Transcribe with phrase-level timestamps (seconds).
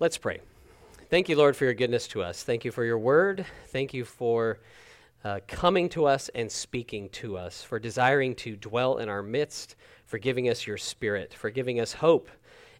[0.00, 0.40] Let's pray.
[1.10, 2.42] Thank you, Lord, for your goodness to us.
[2.42, 3.44] Thank you for your word.
[3.66, 4.58] Thank you for
[5.24, 9.76] uh, coming to us and speaking to us, for desiring to dwell in our midst,
[10.06, 12.30] for giving us your spirit, for giving us hope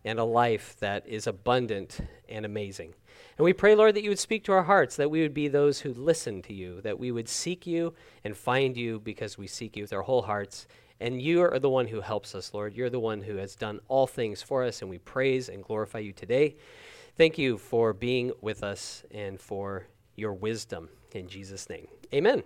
[0.03, 2.95] and a life that is abundant and amazing.
[3.37, 5.49] And we pray, Lord, that you would speak to our hearts, that we would be
[5.49, 7.93] those who listen to you, that we would seek you
[8.25, 10.67] and find you because we seek you with our whole hearts.
[11.01, 12.75] And you are the one who helps us, Lord.
[12.75, 15.99] You're the one who has done all things for us, and we praise and glorify
[15.99, 16.57] you today.
[17.21, 20.89] Thank you for being with us and for your wisdom.
[21.13, 22.43] In Jesus' name, amen.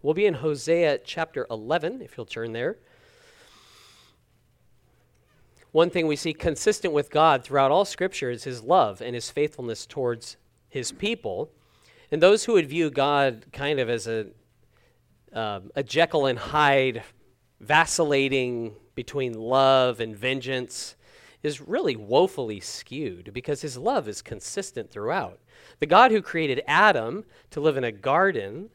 [0.00, 2.78] We'll be in Hosea chapter 11, if you'll turn there.
[5.72, 9.28] One thing we see consistent with God throughout all Scripture is his love and his
[9.28, 10.38] faithfulness towards
[10.70, 11.50] his people.
[12.10, 14.28] And those who would view God kind of as a,
[15.34, 17.02] uh, a Jekyll and Hyde,
[17.60, 20.94] vacillating between love and vengeance,
[21.42, 25.38] is really woefully skewed because his love is consistent throughout.
[25.78, 28.70] The God who created Adam to live in a garden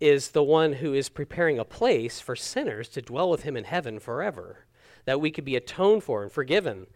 [0.00, 3.64] is the one who is preparing a place for sinners to dwell with him in
[3.64, 4.66] heaven forever,
[5.06, 6.86] that we could be atoned for and forgiven.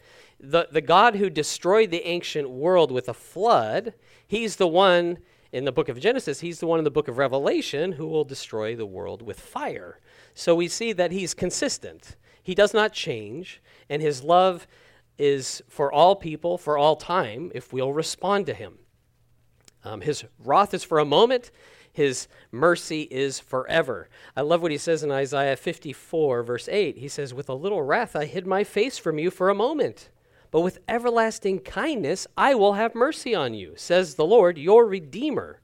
[0.41, 3.95] The, the God who destroyed the ancient world with a flood,
[4.27, 5.19] he's the one
[5.53, 8.25] in the book of Genesis, he's the one in the book of Revelation who will
[8.25, 9.99] destroy the world with fire.
[10.35, 12.17] So we see that he's consistent.
[12.43, 14.67] He does not change, and his love
[15.19, 18.79] is for all people, for all time, if we'll respond to him.
[19.85, 21.51] Um, his wrath is for a moment,
[21.93, 24.09] his mercy is forever.
[24.37, 26.99] I love what he says in Isaiah 54, verse 8.
[26.99, 30.11] He says, With a little wrath I hid my face from you for a moment,
[30.51, 35.61] but with everlasting kindness I will have mercy on you, says the Lord, your Redeemer.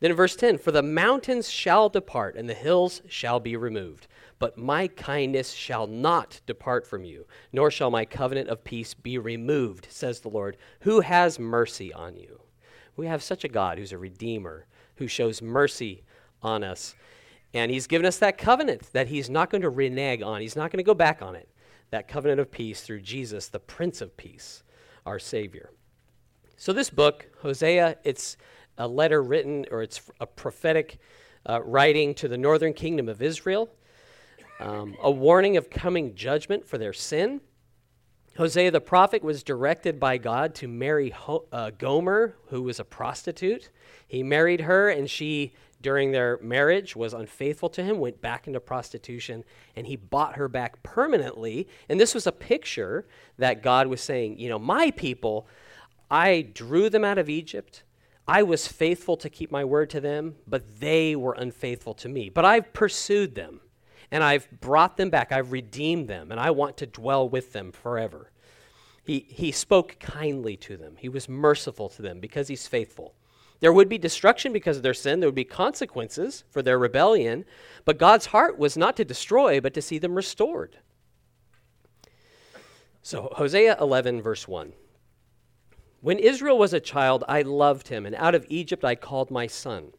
[0.00, 4.06] Then in verse 10, For the mountains shall depart, and the hills shall be removed
[4.38, 9.18] but my kindness shall not depart from you, nor shall my covenant of peace be
[9.18, 12.40] removed, says the Lord, who has mercy on you.
[12.96, 16.02] We have such a God who's a redeemer, who shows mercy
[16.42, 16.94] on us.
[17.52, 20.70] And he's given us that covenant that he's not going to renege on, he's not
[20.70, 21.48] going to go back on it.
[21.90, 24.64] That covenant of peace through Jesus, the Prince of Peace,
[25.06, 25.70] our Savior.
[26.56, 28.36] So, this book, Hosea, it's
[28.78, 30.98] a letter written, or it's a prophetic
[31.48, 33.68] uh, writing to the northern kingdom of Israel
[34.60, 37.40] um, a warning of coming judgment for their sin.
[38.36, 42.84] Hosea the prophet was directed by God to marry Ho- uh, Gomer, who was a
[42.84, 43.70] prostitute.
[44.08, 48.58] He married her, and she, during their marriage, was unfaithful to him, went back into
[48.58, 49.44] prostitution,
[49.76, 51.68] and he bought her back permanently.
[51.88, 53.06] And this was a picture
[53.38, 55.46] that God was saying, You know, my people,
[56.10, 57.84] I drew them out of Egypt.
[58.26, 62.30] I was faithful to keep my word to them, but they were unfaithful to me.
[62.30, 63.60] But I've pursued them
[64.10, 65.32] and I've brought them back.
[65.32, 68.30] I've redeemed them, and I want to dwell with them forever.
[69.04, 73.14] He, he spoke kindly to them, he was merciful to them because he's faithful.
[73.60, 77.44] There would be destruction because of their sin, there would be consequences for their rebellion,
[77.84, 80.78] but God's heart was not to destroy, but to see them restored.
[83.02, 84.72] So, Hosea 11, verse 1.
[86.00, 89.46] When Israel was a child, I loved him, and out of Egypt I called my
[89.46, 89.92] son.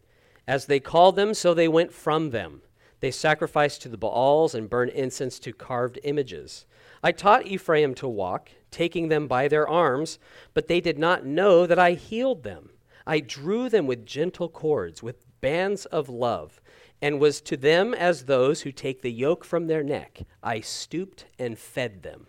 [0.48, 2.62] As they called them, so they went from them.
[3.00, 6.66] They sacrificed to the Baals and burned incense to carved images.
[7.04, 10.18] I taught Ephraim to walk, taking them by their arms,
[10.54, 12.72] but they did not know that I healed them.
[13.06, 16.62] I drew them with gentle cords, with bands of love,
[17.02, 20.22] and was to them as those who take the yoke from their neck.
[20.42, 22.28] I stooped and fed them.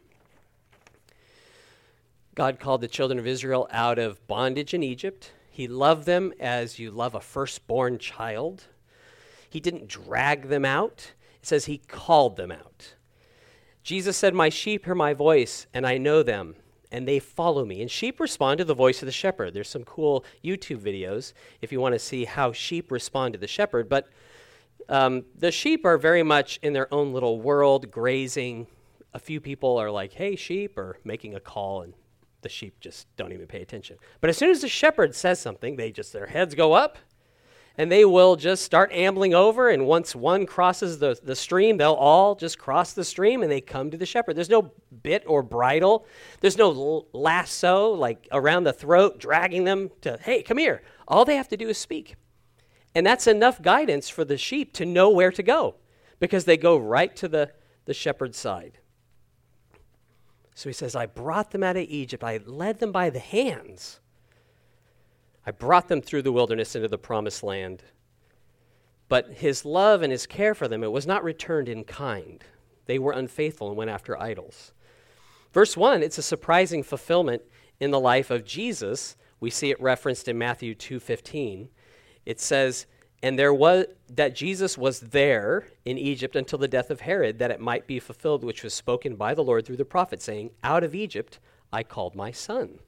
[2.35, 5.33] God called the children of Israel out of bondage in Egypt.
[5.51, 8.65] He loved them as you love a firstborn child.
[9.49, 11.13] He didn't drag them out.
[11.41, 12.95] It says he called them out.
[13.83, 16.57] Jesus said, My sheep hear my voice, and I know them,
[16.91, 17.81] and they follow me.
[17.81, 19.55] And sheep respond to the voice of the shepherd.
[19.55, 23.47] There's some cool YouTube videos if you want to see how sheep respond to the
[23.47, 23.89] shepherd.
[23.89, 24.09] But
[24.89, 28.67] um, the sheep are very much in their own little world, grazing.
[29.15, 31.95] A few people are like, hey, sheep, or making a call, and
[32.43, 33.99] the sheep just don't even pay attention.
[34.21, 36.99] But as soon as the shepherd says something, they just, their heads go up
[37.79, 39.69] and they will just start ambling over.
[39.69, 43.61] And once one crosses the, the stream, they'll all just cross the stream and they
[43.61, 44.37] come to the shepherd.
[44.37, 46.07] There's no bit or bridle,
[46.41, 50.83] there's no lasso like around the throat dragging them to, hey, come here.
[51.07, 52.17] All they have to do is speak.
[52.95, 55.77] And that's enough guidance for the sheep to know where to go
[56.19, 57.53] because they go right to the,
[57.85, 58.79] the shepherd's side.
[60.55, 64.01] So he says, I brought them out of Egypt, I led them by the hands.
[65.47, 67.85] I brought them through the wilderness into the promised land.
[69.09, 72.43] But his love and his care for them, it was not returned in kind.
[72.87, 74.73] They were unfaithful and went after idols.
[75.53, 77.43] Verse 1, it's a surprising fulfillment
[77.79, 81.69] in the life of Jesus, we see it referenced in Matthew 2:15.
[82.25, 82.87] It says,
[83.23, 87.51] "And there was that Jesus was there in Egypt until the death of Herod, that
[87.51, 90.83] it might be fulfilled which was spoken by the Lord through the prophet, saying, Out
[90.83, 91.39] of Egypt
[91.73, 92.81] I called my son."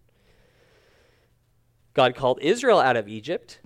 [1.99, 3.59] God called Israel out of Egypt,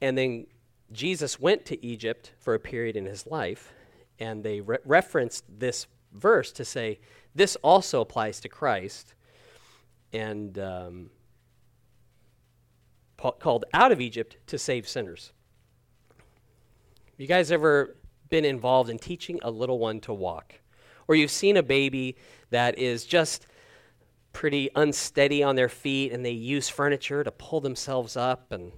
[0.00, 0.46] and then
[0.90, 3.74] Jesus went to Egypt for a period in his life,
[4.18, 6.98] and they re- referenced this verse to say
[7.34, 9.12] this also applies to Christ,
[10.14, 11.10] and um,
[13.18, 15.34] called out of Egypt to save sinners.
[17.18, 17.98] You guys ever
[18.30, 20.54] been involved in teaching a little one to walk?
[21.06, 22.16] Or you've seen a baby
[22.48, 23.46] that is just
[24.32, 28.72] pretty unsteady on their feet and they use furniture to pull themselves up and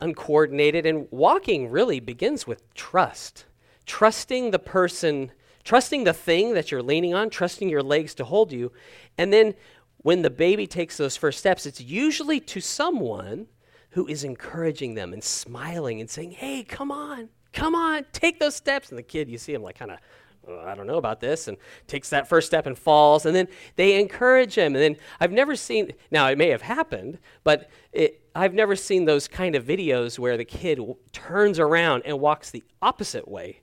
[0.00, 0.86] uncoordinated.
[0.86, 3.46] And walking really begins with trust.
[3.86, 5.32] Trusting the person,
[5.64, 8.72] trusting the thing that you're leaning on, trusting your legs to hold you.
[9.18, 9.54] And then
[9.98, 13.46] when the baby takes those first steps, it's usually to someone
[13.90, 18.56] who is encouraging them and smiling and saying, Hey, come on, come on, take those
[18.56, 18.90] steps.
[18.90, 19.98] And the kid, you see him like kind of,
[20.46, 21.56] oh, I don't know about this, and
[21.86, 23.26] takes that first step and falls.
[23.26, 24.74] And then they encourage him.
[24.74, 29.04] And then I've never seen, now it may have happened, but it, I've never seen
[29.04, 33.60] those kind of videos where the kid w- turns around and walks the opposite way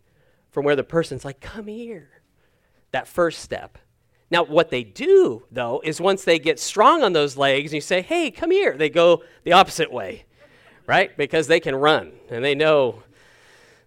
[0.52, 2.10] from where the person's like, Come here.
[2.92, 3.78] That first step.
[4.32, 7.82] Now, what they do, though, is once they get strong on those legs and you
[7.82, 10.26] say, hey, come here, they go the opposite way,
[10.86, 11.16] right?
[11.18, 13.04] Because they can run and they know,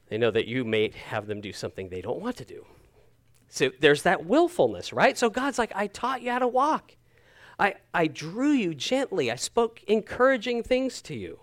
[0.09, 2.67] they know that you may have them do something they don't want to do.
[3.55, 5.19] So there's that willfulness, right?
[5.19, 6.97] So God's like, I taught you how to walk.
[7.59, 9.31] I, I drew you gently.
[9.31, 11.39] I spoke encouraging things to you.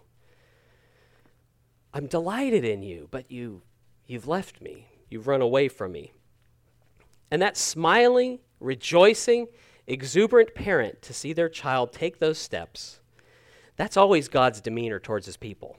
[1.93, 3.61] I'm delighted in you, but you,
[4.07, 4.87] you've left me.
[5.11, 6.11] You've run away from me.
[7.29, 9.45] And that smiling, rejoicing,
[9.85, 13.01] exuberant parent to see their child take those steps,
[13.75, 15.77] that's always God's demeanor towards his people.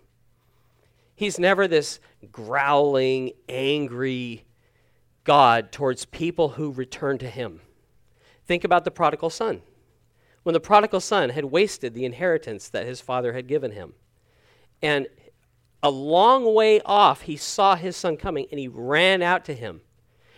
[1.17, 1.99] He's never this
[2.31, 4.45] growling, angry
[5.31, 7.61] God towards people who return to him.
[8.47, 9.63] Think about the prodigal son.
[10.43, 13.93] When the prodigal son had wasted the inheritance that his father had given him,
[14.83, 15.07] and
[15.85, 19.83] a long way off, he saw his son coming and he ran out to him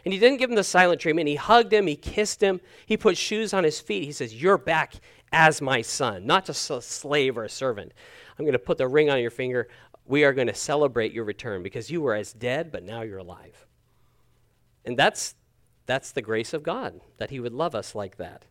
[0.05, 1.27] and he didn't give him the silent treatment.
[1.27, 4.05] He hugged him, he kissed him, he put shoes on his feet.
[4.05, 4.93] He says, You're back
[5.33, 7.93] as my son, not just a slave or a servant.
[8.39, 9.69] I'm going to put the ring on your finger.
[10.05, 13.21] We are going to celebrate your return because you were as dead, but now you're
[13.21, 13.65] alive.
[14.84, 15.34] And that's,
[15.87, 18.46] that's the grace of God, that he would love us like that.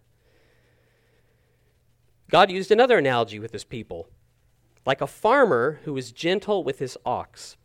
[2.30, 4.07] God used another analogy with his people
[4.86, 7.57] like a farmer who was gentle with his ox.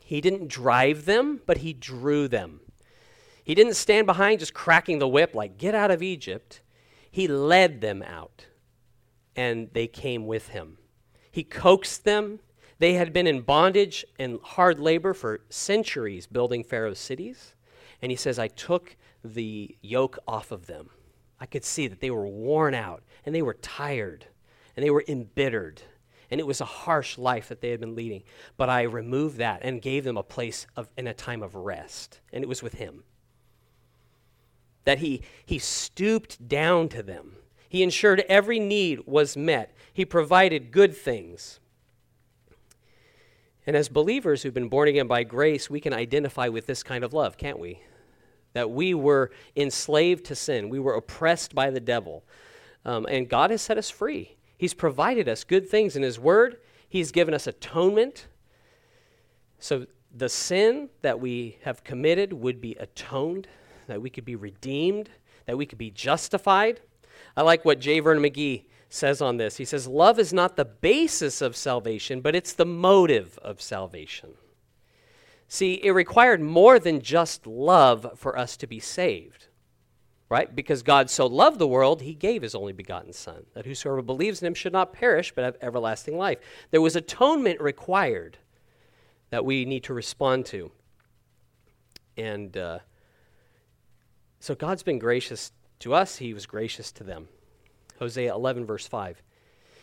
[0.00, 2.60] He didn't drive them, but he drew them.
[3.44, 6.60] He didn't stand behind just cracking the whip like, get out of Egypt.
[7.10, 8.46] He led them out,
[9.36, 10.78] and they came with him.
[11.30, 12.40] He coaxed them.
[12.78, 17.54] They had been in bondage and hard labor for centuries building Pharaoh's cities.
[18.02, 20.90] And he says, I took the yoke off of them.
[21.40, 24.26] I could see that they were worn out and they were tired
[24.76, 25.82] and they were embittered.
[26.30, 28.22] And it was a harsh life that they had been leading.
[28.56, 32.20] But I removed that and gave them a place of, in a time of rest.
[32.32, 33.04] And it was with him
[34.84, 37.36] that he, he stooped down to them.
[37.68, 39.74] He ensured every need was met.
[39.92, 41.60] He provided good things.
[43.66, 47.04] And as believers who've been born again by grace, we can identify with this kind
[47.04, 47.80] of love, can't we?
[48.54, 52.24] That we were enslaved to sin, we were oppressed by the devil.
[52.84, 54.36] Um, and God has set us free.
[54.58, 58.26] He's provided us good things in His Word, He's given us atonement.
[59.58, 63.46] So the sin that we have committed would be atoned
[63.86, 65.10] that we could be redeemed,
[65.46, 66.80] that we could be justified.
[67.36, 68.00] I like what J.
[68.00, 69.56] Vernon McGee says on this.
[69.56, 74.30] He says, Love is not the basis of salvation, but it's the motive of salvation.
[75.52, 79.48] See, it required more than just love for us to be saved,
[80.30, 80.56] right?
[80.56, 84.40] Because God so loved the world, he gave his only begotten Son, that whosoever believes
[84.40, 86.38] in him should not perish, but have everlasting life.
[86.70, 88.38] There was atonement required
[89.28, 90.72] that we need to respond to.
[92.16, 92.78] And uh,
[94.40, 97.28] so God's been gracious to us, He was gracious to them.
[97.98, 99.20] Hosea 11, verse 5.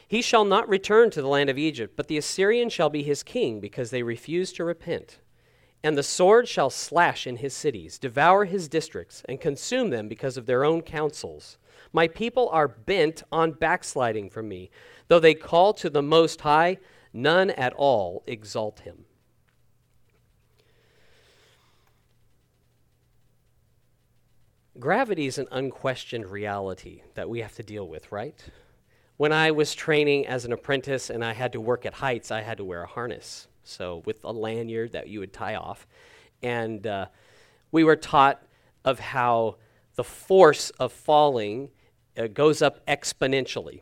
[0.08, 3.22] He shall not return to the land of Egypt, but the Assyrian shall be his
[3.22, 5.20] king, because they refuse to repent.
[5.84, 10.38] And the sword shall slash in his cities, devour his districts, and consume them because
[10.38, 11.58] of their own counsels.
[11.94, 14.70] My people are bent on backsliding from me.
[15.08, 16.78] Though they call to the Most High,
[17.14, 19.06] none at all exalt him.
[24.78, 28.42] Gravity is an unquestioned reality that we have to deal with, right?
[29.20, 32.40] when I was training as an apprentice and I had to work at heights, I
[32.40, 33.49] had to wear a harness.
[33.70, 35.86] So, with a lanyard that you would tie off.
[36.42, 37.08] And uh,
[37.72, 38.42] we were taught
[38.84, 39.58] of how
[39.96, 41.70] the force of falling
[42.18, 43.82] uh, goes up exponentially.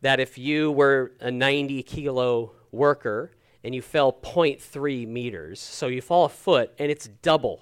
[0.00, 6.00] That if you were a 90 kilo worker and you fell 0.3 meters, so you
[6.00, 7.60] fall a foot and it's double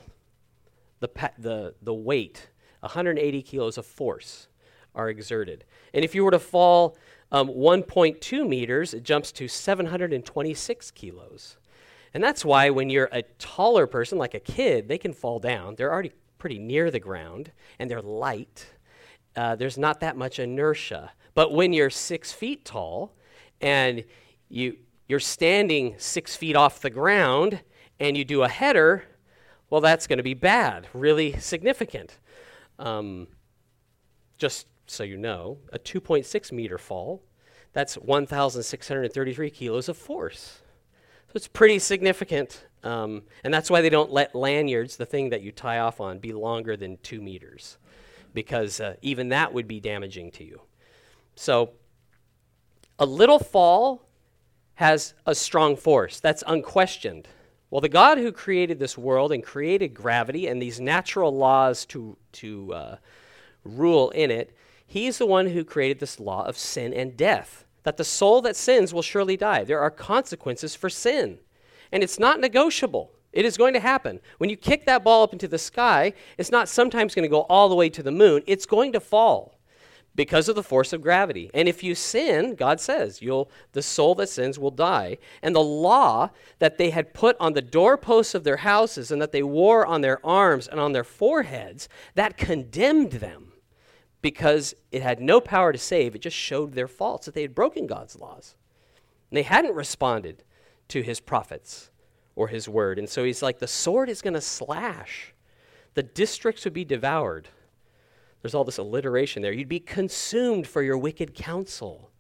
[1.00, 2.50] the, pa- the, the weight,
[2.80, 4.48] 180 kilos of force
[4.94, 5.64] are exerted.
[5.92, 6.96] And if you were to fall
[7.32, 11.56] um, 1.2 meters, it jumps to 726 kilos.
[12.12, 15.74] And that's why when you're a taller person, like a kid, they can fall down.
[15.74, 18.66] They're already pretty near the ground and they're light.
[19.34, 21.10] Uh, there's not that much inertia.
[21.34, 23.16] But when you're six feet tall
[23.60, 24.04] and
[24.48, 24.76] you,
[25.08, 27.60] you're standing six feet off the ground
[27.98, 29.04] and you do a header,
[29.70, 32.18] well, that's going to be bad, really significant.
[32.78, 33.26] Um,
[34.38, 37.22] just so you know, a 2.6 meter fall,
[37.72, 40.62] that's 1,633 kilos of force.
[41.28, 42.66] So it's pretty significant.
[42.84, 46.18] Um, and that's why they don't let lanyards, the thing that you tie off on,
[46.18, 47.78] be longer than two meters,
[48.34, 50.60] because uh, even that would be damaging to you.
[51.34, 51.70] So
[52.98, 54.06] a little fall
[54.74, 56.20] has a strong force.
[56.20, 57.28] That's unquestioned.
[57.70, 62.16] Well, the God who created this world and created gravity and these natural laws to,
[62.32, 62.96] to uh,
[63.64, 64.54] rule in it,
[64.94, 68.54] he's the one who created this law of sin and death, that the soul that
[68.54, 69.64] sins will surely die.
[69.64, 71.40] There are consequences for sin,
[71.90, 73.10] and it's not negotiable.
[73.32, 74.20] It is going to happen.
[74.38, 77.40] When you kick that ball up into the sky, it's not sometimes going to go
[77.42, 79.58] all the way to the moon, it's going to fall
[80.14, 81.50] because of the force of gravity.
[81.52, 85.18] And if you sin, God says, you'll the soul that sins will die.
[85.42, 89.32] And the law that they had put on the doorposts of their houses and that
[89.32, 93.53] they wore on their arms and on their foreheads, that condemned them
[94.24, 96.14] because it had no power to save.
[96.14, 98.54] It just showed their faults that they had broken God's laws.
[99.30, 100.44] And they hadn't responded
[100.88, 101.90] to his prophets
[102.34, 102.98] or his word.
[102.98, 105.34] And so he's like, the sword is going to slash.
[105.92, 107.48] The districts would be devoured.
[108.40, 109.52] There's all this alliteration there.
[109.52, 112.10] You'd be consumed for your wicked counsel.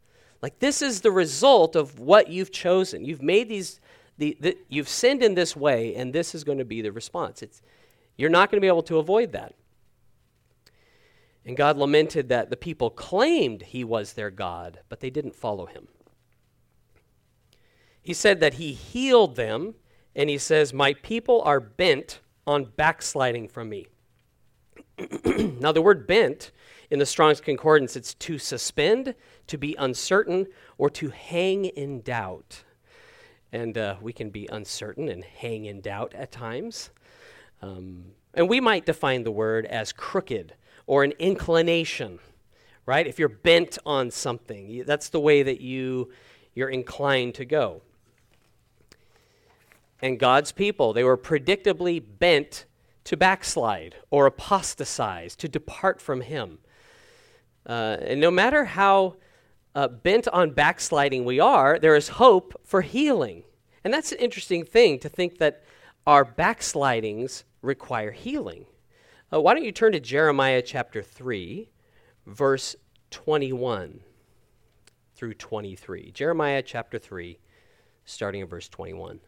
[0.42, 3.06] Like this is the result of what you've chosen.
[3.06, 3.80] You've made these,
[4.18, 7.40] the, the, you've sinned in this way, and this is going to be the response.
[7.42, 7.62] It's,
[8.18, 9.54] you're not going to be able to avoid that.
[11.46, 15.66] And God lamented that the people claimed he was their God, but they didn't follow
[15.66, 15.88] him.
[18.00, 19.74] He said that he healed them,
[20.14, 23.86] and he says, My people are bent on backsliding from me.
[25.24, 26.50] now, the word bent
[26.90, 29.14] in the Strong's Concordance, it's to suspend,
[29.46, 30.46] to be uncertain,
[30.78, 32.64] or to hang in doubt.
[33.52, 36.90] And uh, we can be uncertain and hang in doubt at times.
[37.62, 40.54] Um, and we might define the word as crooked
[40.86, 42.18] or an inclination,
[42.86, 43.06] right?
[43.06, 46.10] If you're bent on something, that's the way that you,
[46.54, 47.82] you're inclined to go.
[50.02, 52.66] And God's people, they were predictably bent
[53.04, 56.58] to backslide or apostatize, to depart from Him.
[57.66, 59.16] Uh, and no matter how
[59.74, 63.44] uh, bent on backsliding we are, there is hope for healing.
[63.82, 65.64] And that's an interesting thing to think that
[66.06, 68.66] our backslidings require healing.
[69.34, 71.68] Uh, why don't you turn to Jeremiah chapter 3,
[72.26, 72.76] verse
[73.10, 74.00] 21
[75.16, 76.12] through 23.
[76.12, 77.38] Jeremiah chapter 3,
[78.04, 79.18] starting in verse 21.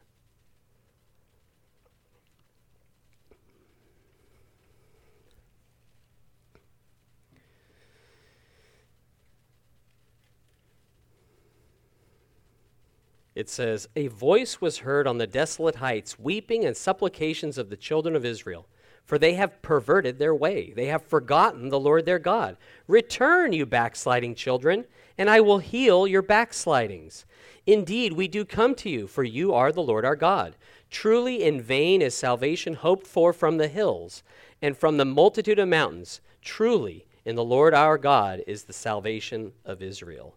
[13.34, 17.76] it says, A voice was heard on the desolate heights, weeping and supplications of the
[17.76, 18.66] children of Israel.
[19.06, 20.72] For they have perverted their way.
[20.74, 22.56] They have forgotten the Lord their God.
[22.88, 24.84] Return, you backsliding children,
[25.16, 27.24] and I will heal your backslidings.
[27.66, 30.56] Indeed, we do come to you, for you are the Lord our God.
[30.90, 34.22] Truly, in vain is salvation hoped for from the hills
[34.60, 36.20] and from the multitude of mountains.
[36.42, 40.36] Truly, in the Lord our God is the salvation of Israel.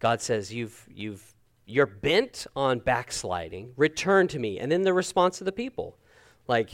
[0.00, 1.34] God says, You've, you've
[1.66, 4.58] you're bent on backsliding, return to me.
[4.58, 5.96] And then the response of the people,
[6.46, 6.72] like,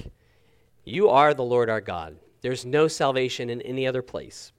[0.84, 2.16] you are the Lord our God.
[2.42, 4.52] There's no salvation in any other place.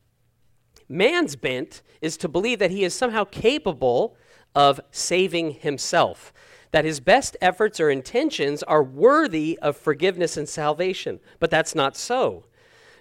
[0.88, 4.16] Man's bent is to believe that he is somehow capable
[4.54, 6.34] of saving himself,
[6.72, 11.20] that his best efforts or intentions are worthy of forgiveness and salvation.
[11.40, 12.46] But that's not so.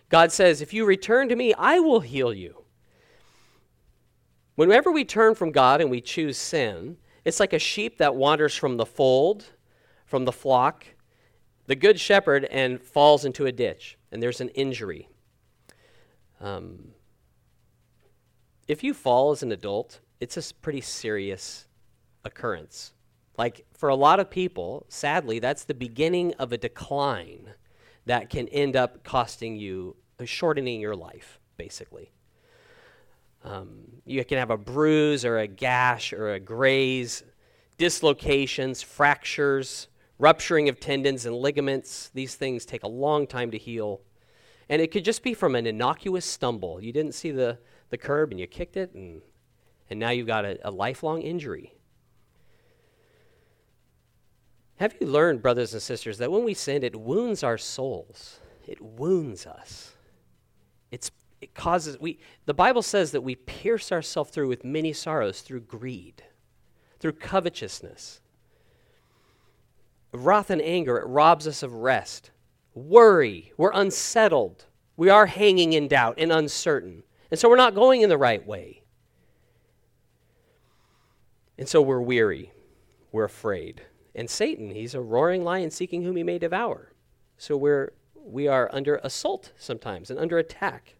[0.08, 2.64] God says, If you return to me, I will heal you.
[4.54, 8.54] Whenever we turn from God and we choose sin, it's like a sheep that wanders
[8.54, 9.46] from the fold,
[10.04, 10.84] from the flock,
[11.70, 15.08] the good shepherd, and falls into a ditch, and there's an injury.
[16.40, 16.88] Um,
[18.66, 21.68] if you fall as an adult, it's a pretty serious
[22.24, 22.92] occurrence.
[23.38, 27.50] Like for a lot of people, sadly, that's the beginning of a decline
[28.04, 32.10] that can end up costing you, uh, shortening your life, basically.
[33.44, 37.22] Um, you can have a bruise or a gash or a graze,
[37.78, 39.86] dislocations, fractures,
[40.20, 42.10] rupturing of tendons and ligaments.
[42.14, 44.02] These things take a long time to heal.
[44.68, 46.80] And it could just be from an innocuous stumble.
[46.80, 47.58] You didn't see the,
[47.88, 49.22] the curb and you kicked it, and,
[49.88, 51.74] and now you've got a, a lifelong injury.
[54.76, 58.40] Have you learned, brothers and sisters, that when we sin, it wounds our souls?
[58.66, 59.94] It wounds us.
[60.90, 61.10] It's,
[61.40, 65.62] it causes, we, the Bible says that we pierce ourselves through with many sorrows through
[65.62, 66.22] greed,
[66.98, 68.20] through covetousness.
[70.12, 72.30] Wrath and anger, it robs us of rest.
[72.74, 74.66] Worry, we're unsettled.
[74.96, 77.02] We are hanging in doubt and uncertain.
[77.30, 78.82] And so we're not going in the right way.
[81.58, 82.52] And so we're weary.
[83.12, 83.82] We're afraid.
[84.14, 86.92] And Satan, he's a roaring lion seeking whom he may devour.
[87.38, 90.94] So we're we are under assault sometimes and under attack.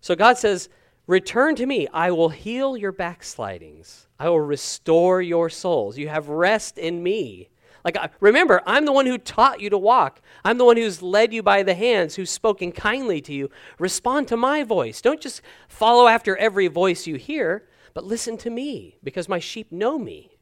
[0.00, 0.68] So God says,
[1.06, 1.86] Return to me.
[1.88, 4.08] I will heal your backslidings.
[4.18, 5.98] I will restore your souls.
[5.98, 7.50] You have rest in me.
[7.84, 10.22] Like, remember, I'm the one who taught you to walk.
[10.42, 13.50] I'm the one who's led you by the hands, who's spoken kindly to you.
[13.78, 15.02] Respond to my voice.
[15.02, 19.70] Don't just follow after every voice you hear, but listen to me, because my sheep
[19.70, 20.38] know me.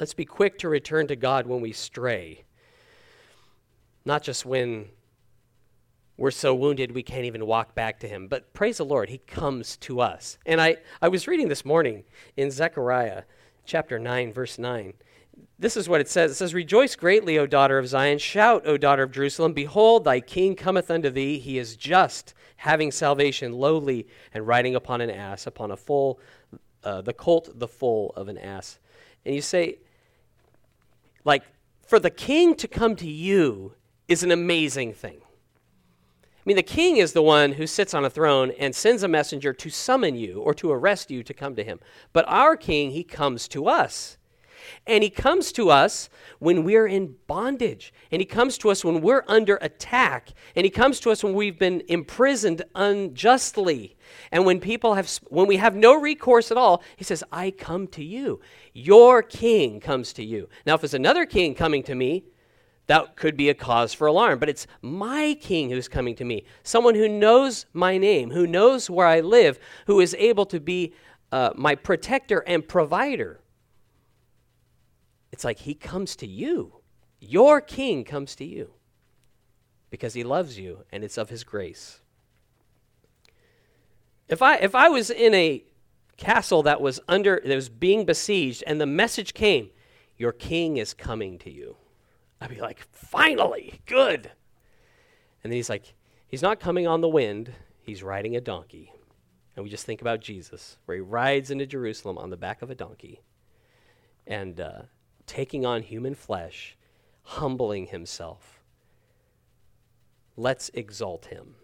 [0.00, 2.44] Let's be quick to return to God when we stray,
[4.04, 4.86] not just when
[6.16, 8.26] we're so wounded we can't even walk back to Him.
[8.26, 10.38] But praise the Lord, He comes to us.
[10.44, 12.02] And I, I was reading this morning
[12.36, 13.22] in Zechariah
[13.64, 14.94] chapter 9, verse 9.
[15.64, 16.30] This is what it says.
[16.30, 18.18] It says, Rejoice greatly, O daughter of Zion.
[18.18, 19.54] Shout, O daughter of Jerusalem.
[19.54, 21.38] Behold, thy king cometh unto thee.
[21.38, 26.20] He is just, having salvation, lowly, and riding upon an ass, upon a foal,
[26.84, 28.78] uh, the colt, the foal of an ass.
[29.24, 29.78] And you say,
[31.24, 31.44] like,
[31.86, 33.72] for the king to come to you
[34.06, 35.16] is an amazing thing.
[35.22, 39.08] I mean, the king is the one who sits on a throne and sends a
[39.08, 41.80] messenger to summon you or to arrest you to come to him.
[42.12, 44.18] But our king, he comes to us.
[44.86, 47.92] And he comes to us when we're in bondage.
[48.10, 50.30] And he comes to us when we're under attack.
[50.54, 53.96] And he comes to us when we've been imprisoned unjustly.
[54.30, 57.86] And when people have when we have no recourse at all, he says, "I come
[57.88, 58.40] to you.
[58.72, 62.24] Your king comes to you." Now if it's another king coming to me,
[62.86, 66.44] that could be a cause for alarm, but it's my king who's coming to me.
[66.62, 70.92] Someone who knows my name, who knows where I live, who is able to be
[71.32, 73.40] uh, my protector and provider.
[75.34, 76.74] It's like he comes to you.
[77.18, 78.70] Your king comes to you
[79.90, 81.98] because he loves you and it's of his grace.
[84.28, 85.64] If I if I was in a
[86.16, 89.70] castle that was under that was being besieged and the message came,
[90.16, 91.78] your king is coming to you.
[92.40, 94.30] I'd be like, "Finally, good."
[95.42, 95.94] And then he's like,
[96.28, 98.92] he's not coming on the wind, he's riding a donkey.
[99.56, 102.70] And we just think about Jesus, where he rides into Jerusalem on the back of
[102.70, 103.20] a donkey.
[104.28, 104.82] And uh,
[105.26, 106.76] taking on human flesh,
[107.22, 108.60] humbling himself.
[110.36, 111.54] Let's exalt him.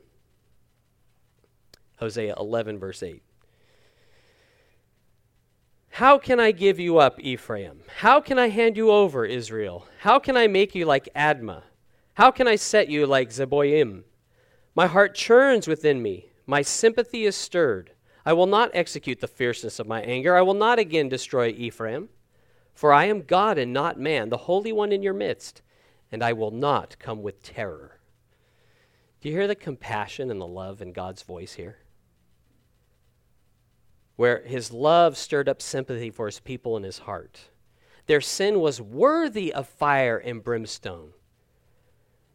[1.98, 3.22] Hosea 11, verse 8.
[5.90, 7.80] How can I give you up, Ephraim?
[7.98, 9.86] How can I hand you over, Israel?
[9.98, 11.62] How can I make you like Admah?
[12.14, 14.04] How can I set you like Zeboim?
[14.74, 16.26] My heart churns within me.
[16.46, 17.90] My sympathy is stirred.
[18.24, 20.36] I will not execute the fierceness of my anger.
[20.36, 22.08] I will not again destroy Ephraim.
[22.80, 25.60] For I am God and not man, the Holy One in your midst,
[26.10, 28.00] and I will not come with terror.
[29.20, 31.76] Do you hear the compassion and the love in God's voice here?
[34.16, 37.50] Where his love stirred up sympathy for his people in his heart.
[38.06, 41.10] Their sin was worthy of fire and brimstone.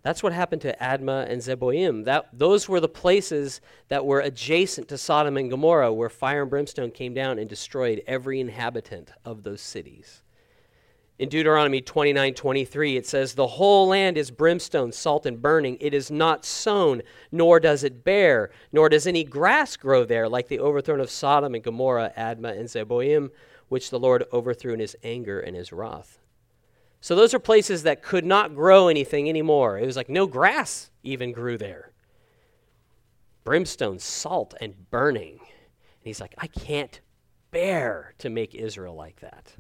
[0.04, 2.06] That's what happened to Admah and Zeboim.
[2.06, 6.52] That, those were the places that were adjacent to Sodom and Gomorrah, where fire and
[6.52, 10.22] brimstone came down and destroyed every inhabitant of those cities.
[11.18, 15.78] In Deuteronomy 29 23, it says, The whole land is brimstone, salt, and burning.
[15.80, 17.02] It is not sown,
[17.32, 21.56] nor does it bear, nor does any grass grow there, like the overthrown of Sodom
[21.56, 23.30] and Gomorrah, Admah, and Zeboim,
[23.70, 26.20] which the Lord overthrew in his anger and his wrath.
[27.00, 29.80] So those are places that could not grow anything anymore.
[29.80, 31.94] It was like no grass even grew there.
[33.46, 35.38] Brimstone, salt, and burning.
[35.40, 37.00] And he's like, I can't
[37.52, 39.56] bear to make Israel like that.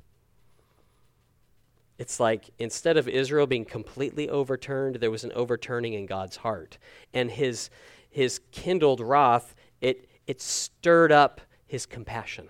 [1.97, 6.77] It's like instead of Israel being completely overturned, there was an overturning in God's heart.
[7.13, 7.69] And his,
[8.10, 12.47] his kindled wrath, it, it stirred up his compassion.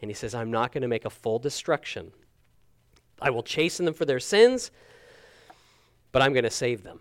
[0.00, 2.12] And he says, I'm not going to make a full destruction.
[3.20, 4.70] I will chasten them for their sins,
[6.12, 7.00] but I'm going to save them.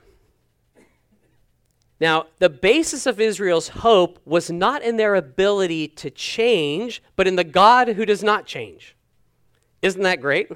[2.00, 7.36] Now, the basis of Israel's hope was not in their ability to change, but in
[7.36, 8.96] the God who does not change.
[9.82, 10.52] Isn't that great?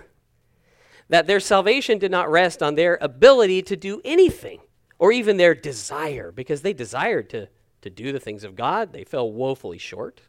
[1.09, 4.59] That their salvation did not rest on their ability to do anything
[4.99, 7.47] or even their desire, because they desired to,
[7.81, 8.91] to do the things of God.
[8.91, 10.21] They fell woefully short.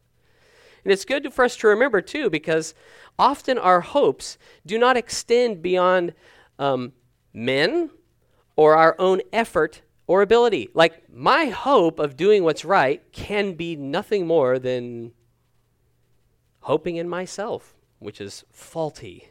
[0.84, 2.74] And it's good for us to remember, too, because
[3.18, 6.14] often our hopes do not extend beyond
[6.58, 6.92] um,
[7.32, 7.90] men
[8.56, 10.68] or our own effort or ability.
[10.74, 15.12] Like, my hope of doing what's right can be nothing more than
[16.60, 19.30] hoping in myself, which is faulty.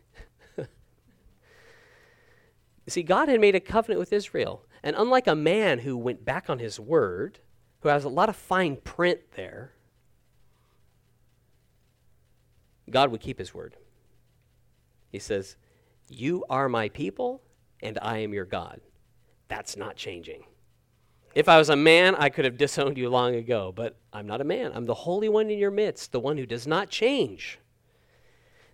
[2.88, 4.64] See, God had made a covenant with Israel.
[4.84, 7.40] And unlike a man who went back on his word,
[7.82, 9.74] who has a lot of fine print there,
[12.90, 13.76] God would keep his word.
[15.12, 15.58] He says,
[16.08, 17.42] You are my people,
[17.82, 18.80] and I am your God.
[19.50, 20.44] That's not changing.
[21.36, 24.42] If I was a man, I could have disowned you long ago, but I'm not
[24.42, 24.72] a man.
[24.74, 27.60] I'm the Holy One in your midst, the one who does not change.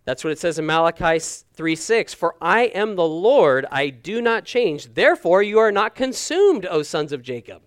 [0.06, 2.13] That's what it says in Malachi 3 6.
[2.13, 4.94] For I am the Lord, I do not change.
[4.94, 7.62] Therefore, you are not consumed, O sons of Jacob.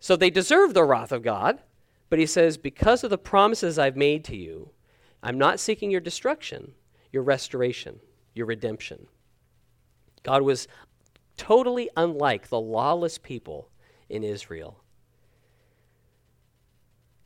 [0.00, 1.60] So they deserve the wrath of God,
[2.10, 4.70] but he says, Because of the promises I've made to you,
[5.22, 6.72] I'm not seeking your destruction,
[7.12, 8.00] your restoration,
[8.34, 9.06] your redemption.
[10.22, 10.68] God was
[11.36, 13.68] totally unlike the lawless people
[14.08, 14.82] in Israel.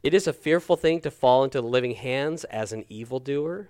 [0.03, 3.69] It is a fearful thing to fall into the living hands as an evildoer,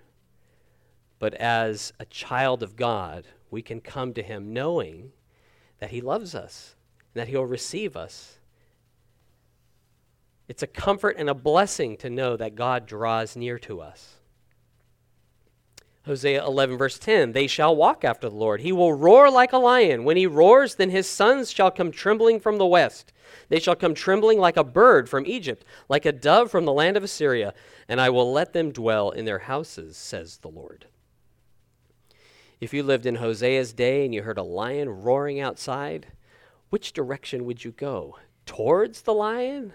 [1.19, 5.13] but as a child of God, we can come to Him knowing
[5.81, 6.77] that He loves us
[7.13, 8.39] and that He'll receive us.
[10.47, 14.20] It's a comfort and a blessing to know that God draws near to us.
[16.11, 18.63] Hosea 11, verse 10 They shall walk after the Lord.
[18.63, 20.03] He will roar like a lion.
[20.03, 23.13] When he roars, then his sons shall come trembling from the west.
[23.49, 26.97] They shall come trembling like a bird from Egypt, like a dove from the land
[26.97, 27.55] of Assyria,
[27.89, 30.87] and I will let them dwell in their houses, says the Lord.
[32.61, 36.09] If you lived in Hosea's day and you heard a lion roaring outside,
[36.71, 38.19] which direction would you go?
[38.47, 39.75] Towards the lion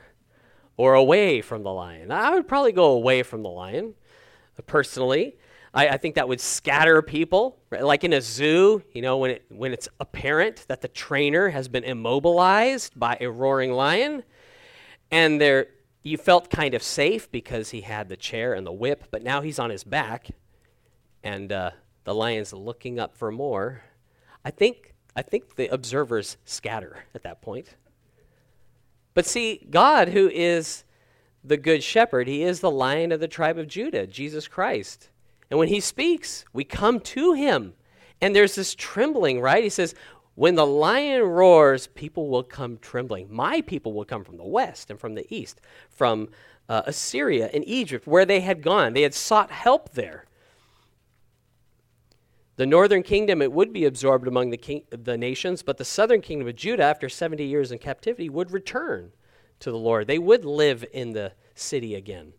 [0.76, 2.12] or away from the lion?
[2.12, 3.93] I would probably go away from the lion,
[4.67, 5.38] personally.
[5.76, 7.84] I, I, think that would scatter people, right?
[7.84, 8.82] like in a zoo.
[8.94, 13.28] You know, when it when it's apparent that the trainer has been immobilized by a
[13.30, 14.24] roaring lion,
[15.12, 15.68] and there
[16.02, 19.42] you felt kind of safe because he had the chair and the whip, but now
[19.42, 20.30] he's on his back,
[21.24, 21.72] and uh,
[22.06, 23.84] the lion's looking up for more.
[24.46, 27.76] I think I think the observers scatter at that point.
[29.14, 30.84] But see, God, who is
[31.44, 35.10] the good shepherd, he is the lion of the tribe of Judah, Jesus Christ.
[35.49, 37.73] And when he speaks, we come to him.
[38.21, 39.63] And there's this trembling, right?
[39.63, 39.93] He says,
[40.36, 43.27] When the lion roars, people will come trembling.
[43.31, 46.29] My people will come from the west and from the east, from
[46.67, 48.93] uh, Assyria and Egypt, where they had gone.
[48.93, 50.25] They had sought help there.
[52.58, 56.21] The northern kingdom, it would be absorbed among the, king, the nations, but the southern
[56.21, 59.12] kingdom of Judah, after 70 years in captivity, would return
[59.60, 60.08] to the Lord.
[60.08, 62.31] They would live in the city again.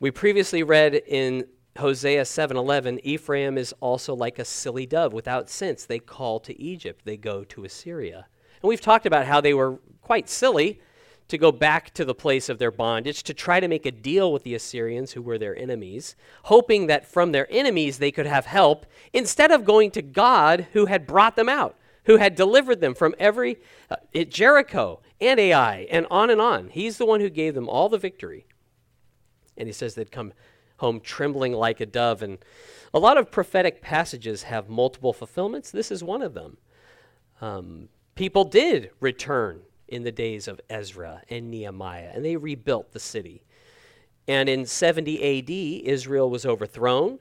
[0.00, 1.46] We previously read in
[1.78, 5.84] Hosea 7:11, Ephraim is also like a silly dove without sense.
[5.84, 8.26] They call to Egypt, they go to Assyria.
[8.62, 10.80] And we've talked about how they were quite silly
[11.28, 14.32] to go back to the place of their bondage to try to make a deal
[14.32, 18.46] with the Assyrians who were their enemies, hoping that from their enemies they could have
[18.46, 22.94] help instead of going to God who had brought them out, who had delivered them
[22.94, 23.58] from every
[23.90, 26.68] uh, Jericho and Ai and on and on.
[26.68, 28.46] He's the one who gave them all the victory.
[29.56, 30.32] And he says they'd come
[30.80, 32.22] home trembling like a dove.
[32.22, 32.38] And
[32.92, 35.70] a lot of prophetic passages have multiple fulfillments.
[35.70, 36.56] This is one of them.
[37.40, 42.98] Um, people did return in the days of Ezra and Nehemiah, and they rebuilt the
[42.98, 43.44] city.
[44.26, 45.50] And in 70 AD,
[45.86, 47.18] Israel was overthrown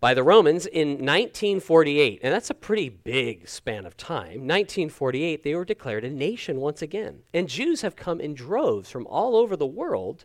[0.00, 2.20] by the Romans in 1948.
[2.22, 4.46] And that's a pretty big span of time.
[4.46, 7.20] 1948, they were declared a nation once again.
[7.34, 10.24] And Jews have come in droves from all over the world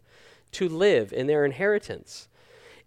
[0.51, 2.27] to live in their inheritance.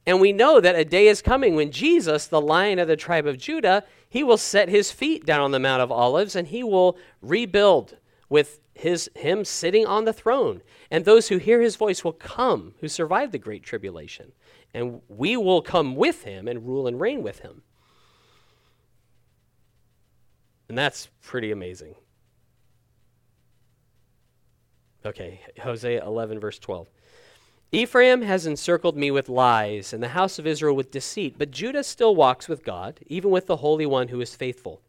[0.07, 3.27] And we know that a day is coming when Jesus, the lion of the tribe
[3.27, 6.63] of Judah, he will set his feet down on the Mount of Olives and he
[6.63, 7.97] will rebuild
[8.29, 10.63] with his him sitting on the throne.
[10.91, 14.33] And those who hear his voice will come, who survived the great tribulation.
[14.73, 17.63] And we will come with him and rule and reign with him.
[20.69, 21.95] And that's pretty amazing.
[25.05, 26.89] Okay, Hosea 11, verse 12.
[27.73, 31.85] Ephraim has encircled me with lies, and the house of Israel with deceit, but Judah
[31.85, 34.81] still walks with God, even with the Holy One who is faithful.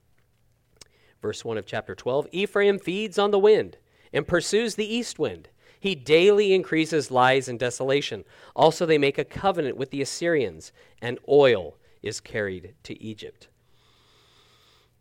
[1.22, 3.78] Verse 1 of chapter 12 Ephraim feeds on the wind
[4.12, 5.50] and pursues the east wind.
[5.80, 8.24] He daily increases lies and desolation.
[8.56, 13.48] Also, they make a covenant with the Assyrians, and oil is carried to Egypt.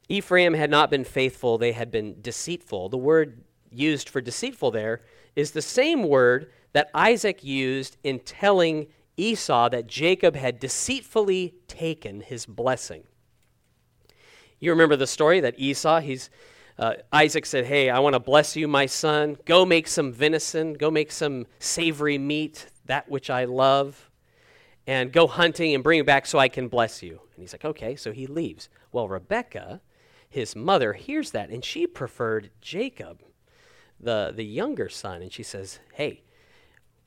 [0.09, 2.89] Ephraim had not been faithful, they had been deceitful.
[2.89, 5.03] The word used for deceitful there
[5.37, 12.21] is the same word that Isaac used in telling Esau that Jacob had deceitfully taken
[12.21, 13.05] his blessing.
[14.61, 16.31] You remember the story that Esau, he's
[16.79, 19.37] uh, Isaac said, Hey, I want to bless you, my son.
[19.45, 24.11] Go make some venison, go make some savory meat, that which I love,
[24.87, 27.21] and go hunting and bring it back so I can bless you.
[27.35, 28.71] And he's like, Okay, so he leaves.
[28.93, 29.83] Well, Rebecca,
[30.29, 33.23] his mother, hears that, and she preferred Jacob,
[34.01, 36.23] the, the younger son, and she says, Hey,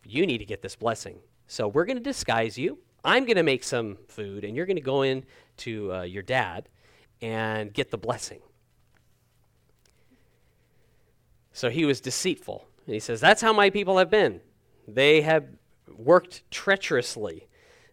[0.05, 1.19] you need to get this blessing.
[1.47, 2.79] So we're going to disguise you.
[3.03, 5.25] I'm going to make some food, and you're going to go in
[5.57, 6.69] to uh, your dad
[7.21, 8.41] and get the blessing.
[11.51, 12.65] So he was deceitful.
[12.85, 14.41] And he says, That's how my people have been.
[14.87, 15.45] They have
[15.95, 17.47] worked treacherously,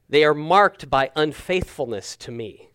[0.08, 2.70] they are marked by unfaithfulness to me.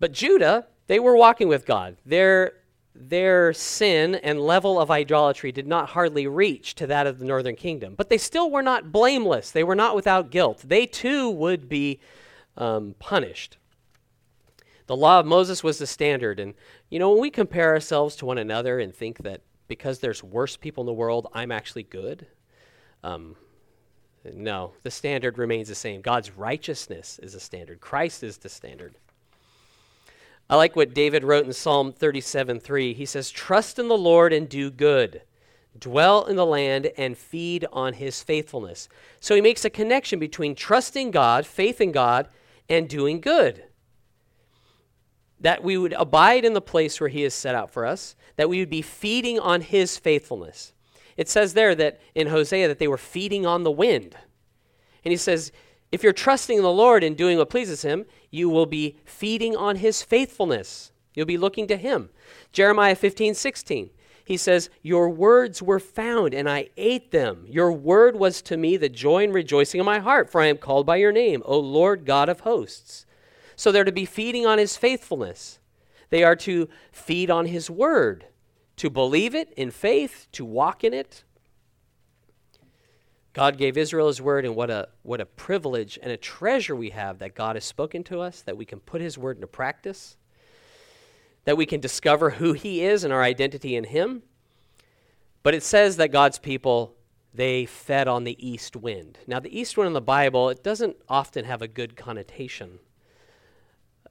[0.00, 1.96] But Judah, they were walking with God.
[2.04, 2.54] Their
[2.94, 7.56] their sin and level of idolatry did not hardly reach to that of the northern
[7.56, 7.94] kingdom.
[7.96, 9.50] But they still were not blameless.
[9.50, 10.62] They were not without guilt.
[10.64, 12.00] They too would be
[12.56, 13.56] um, punished.
[14.86, 16.38] The law of Moses was the standard.
[16.38, 16.54] And,
[16.90, 20.56] you know, when we compare ourselves to one another and think that because there's worse
[20.56, 22.26] people in the world, I'm actually good,
[23.02, 23.36] um,
[24.34, 26.00] no, the standard remains the same.
[26.00, 28.96] God's righteousness is the standard, Christ is the standard.
[30.52, 32.92] I like what David wrote in Psalm 37 3.
[32.92, 35.22] He says, Trust in the Lord and do good.
[35.78, 38.86] Dwell in the land and feed on his faithfulness.
[39.18, 42.28] So he makes a connection between trusting God, faith in God,
[42.68, 43.64] and doing good.
[45.40, 48.50] That we would abide in the place where he has set out for us, that
[48.50, 50.74] we would be feeding on his faithfulness.
[51.16, 54.16] It says there that in Hosea that they were feeding on the wind.
[55.02, 55.50] And he says,
[55.92, 59.76] if you're trusting the Lord and doing what pleases Him, you will be feeding on
[59.76, 60.90] His faithfulness.
[61.14, 62.08] You'll be looking to Him.
[62.50, 63.90] Jeremiah 15, 16.
[64.24, 67.44] He says, Your words were found, and I ate them.
[67.46, 70.56] Your word was to me the joy and rejoicing of my heart, for I am
[70.56, 73.04] called by your name, O Lord God of hosts.
[73.54, 75.58] So they're to be feeding on His faithfulness.
[76.08, 78.26] They are to feed on His word,
[78.76, 81.24] to believe it in faith, to walk in it,
[83.32, 86.90] God gave Israel his word, and what a, what a privilege and a treasure we
[86.90, 90.16] have that God has spoken to us, that we can put his word into practice,
[91.44, 94.22] that we can discover who he is and our identity in him.
[95.42, 96.94] But it says that God's people,
[97.32, 99.18] they fed on the east wind.
[99.26, 102.80] Now, the east wind in the Bible, it doesn't often have a good connotation.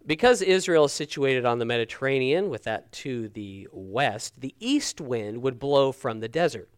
[0.03, 5.43] Because Israel is situated on the Mediterranean, with that to the west, the east wind
[5.43, 6.69] would blow from the desert.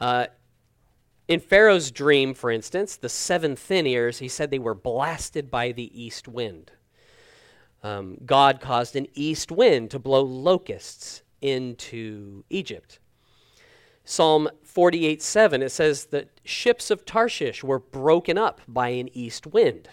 [0.00, 0.26] Uh,
[1.30, 5.70] in Pharaoh's dream, for instance, the seven thin ears, he said they were blasted by
[5.70, 6.72] the east wind.
[7.84, 12.98] Um, God caused an east wind to blow locusts into Egypt.
[14.04, 19.46] Psalm 48 7, it says that ships of Tarshish were broken up by an east
[19.46, 19.88] wind.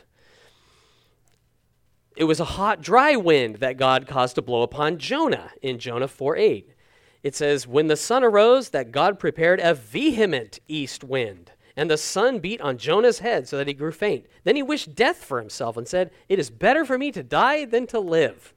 [2.16, 6.08] It was a hot, dry wind that God caused to blow upon Jonah in Jonah
[6.08, 6.74] 4 8
[7.24, 11.98] it says, When the sun arose, that God prepared a vehement east wind, and the
[11.98, 14.26] sun beat on Jonah's head so that he grew faint.
[14.44, 17.66] Then he wished death for himself and said, It is better for me to die
[17.66, 18.54] than to live.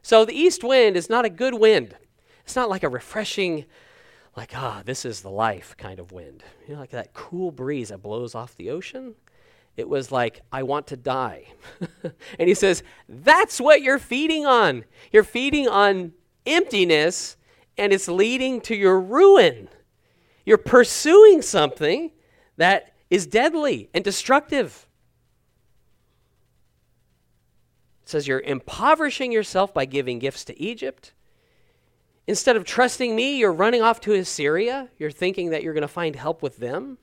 [0.00, 1.96] So the east wind is not a good wind.
[2.44, 3.66] It's not like a refreshing,
[4.36, 6.42] like, ah, this is the life kind of wind.
[6.66, 9.14] You know, like that cool breeze that blows off the ocean.
[9.76, 11.46] It was like, I want to die.
[12.38, 14.84] and he says, That's what you're feeding on.
[15.12, 16.12] You're feeding on
[16.46, 17.36] emptiness
[17.76, 19.68] and it's leading to your ruin.
[20.44, 22.12] You're pursuing something
[22.56, 24.86] that is deadly and destructive.
[28.02, 31.12] It says you're impoverishing yourself by giving gifts to Egypt.
[32.26, 34.88] Instead of trusting me, you're running off to Assyria.
[34.98, 36.98] You're thinking that you're going to find help with them.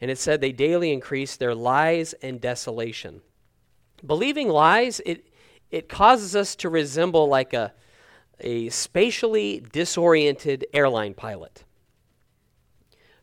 [0.00, 3.20] And it said they daily increase their lies and desolation.
[4.04, 5.26] Believing lies, it,
[5.70, 7.72] it causes us to resemble like a,
[8.42, 11.64] a spatially disoriented airline pilot.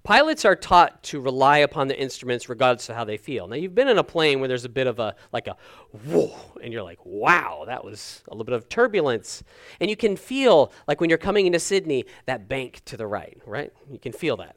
[0.04, 3.46] Pilots are taught to rely upon the instruments regardless of how they feel.
[3.46, 5.58] Now, you've been in a plane where there's a bit of a, like a
[6.06, 9.44] whoa, and you're like, wow, that was a little bit of turbulence.
[9.82, 13.38] And you can feel, like when you're coming into Sydney, that bank to the right,
[13.46, 13.74] right?
[13.92, 14.56] You can feel that.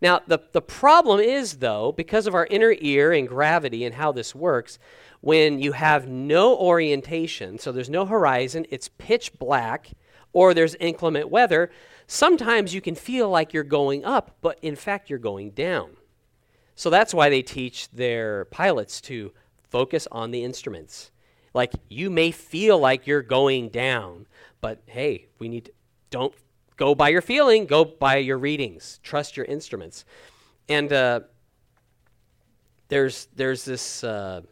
[0.00, 4.12] Now, the, the problem is, though, because of our inner ear and gravity and how
[4.12, 4.78] this works,
[5.20, 9.90] when you have no orientation, so there's no horizon, it's pitch black,
[10.32, 11.70] or there's inclement weather,
[12.06, 15.90] sometimes you can feel like you're going up, but in fact, you're going down.
[16.74, 19.32] So that's why they teach their pilots to
[19.70, 21.10] focus on the instruments.
[21.54, 24.26] Like you may feel like you're going down,
[24.60, 25.72] but hey, we need to,
[26.10, 26.34] don't
[26.76, 29.00] go by your feeling, go by your readings.
[29.02, 30.04] Trust your instruments.
[30.68, 31.20] And uh,
[32.88, 34.04] there's there's this.
[34.04, 34.42] Uh,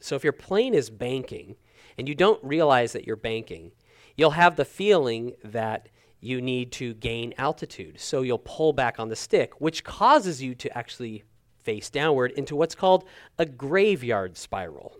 [0.00, 1.56] so if your plane is banking
[1.96, 3.72] and you don't realize that you're banking,
[4.16, 5.88] you'll have the feeling that
[6.20, 8.00] you need to gain altitude.
[8.00, 11.24] So you'll pull back on the stick, which causes you to actually
[11.62, 13.04] face downward into what's called
[13.38, 14.96] a graveyard spiral.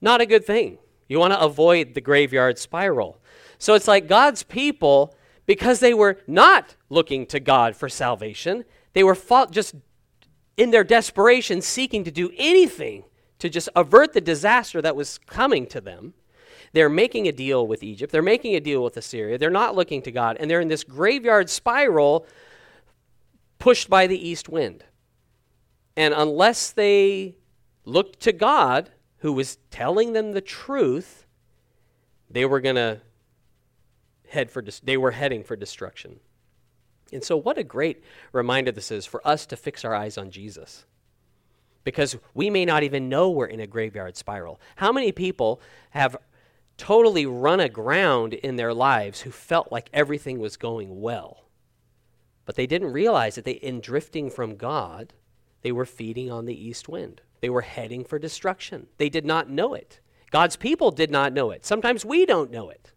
[0.00, 0.78] Not a good thing.
[1.08, 3.20] You want to avoid the graveyard spiral.
[3.58, 5.14] So it's like God's people,
[5.48, 9.16] because they were not looking to God for salvation, they were
[9.50, 9.74] just
[10.58, 13.04] in their desperation seeking to do anything
[13.38, 16.12] to just avert the disaster that was coming to them.
[16.74, 18.12] They're making a deal with Egypt.
[18.12, 19.38] They're making a deal with Assyria.
[19.38, 20.36] They're not looking to God.
[20.38, 22.26] And they're in this graveyard spiral
[23.58, 24.84] pushed by the east wind.
[25.96, 27.36] And unless they
[27.86, 31.26] looked to God, who was telling them the truth,
[32.28, 33.00] they were going to
[34.30, 36.20] head for they were heading for destruction.
[37.12, 40.30] And so what a great reminder this is for us to fix our eyes on
[40.30, 40.84] Jesus.
[41.84, 44.60] Because we may not even know we're in a graveyard spiral.
[44.76, 45.60] How many people
[45.90, 46.18] have
[46.78, 51.44] totally run aground in their lives who felt like everything was going well.
[52.46, 55.12] But they didn't realize that they, in drifting from God,
[55.60, 57.20] they were feeding on the east wind.
[57.40, 58.86] They were heading for destruction.
[58.96, 60.00] They did not know it.
[60.30, 61.66] God's people did not know it.
[61.66, 62.92] Sometimes we don't know it.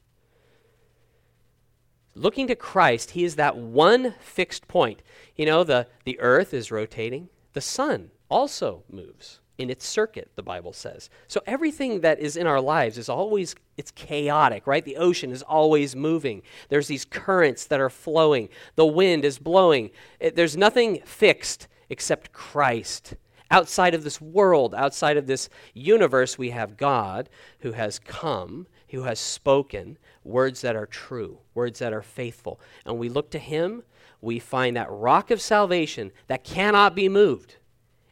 [2.16, 5.02] Looking to Christ, He is that one fixed point.
[5.36, 10.44] You know, the, the earth is rotating, the sun also moves in its circuit the
[10.44, 11.10] bible says.
[11.28, 14.84] So everything that is in our lives is always it's chaotic right?
[14.84, 16.42] The ocean is always moving.
[16.70, 18.50] There's these currents that are flowing.
[18.76, 19.92] The wind is blowing.
[20.20, 23.16] It, there's nothing fixed except christ.
[23.52, 29.04] Outside of this world outside of this universe we have god who has come who
[29.04, 32.60] has spoken words that are true words that are faithful.
[32.86, 33.84] And we look to him
[34.22, 37.58] we find that rock of salvation that cannot be moved.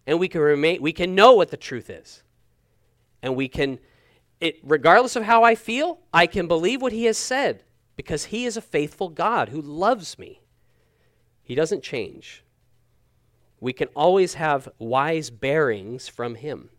[0.08, 2.24] And we can remain we can know what the truth is.
[3.22, 3.80] And we can
[4.40, 7.62] it regardless of how i feel i can believe what he has said
[7.98, 10.42] because he is a faithful god who loves me.
[11.44, 12.44] He doesn't change.
[13.60, 16.70] We can always have wise bearings from him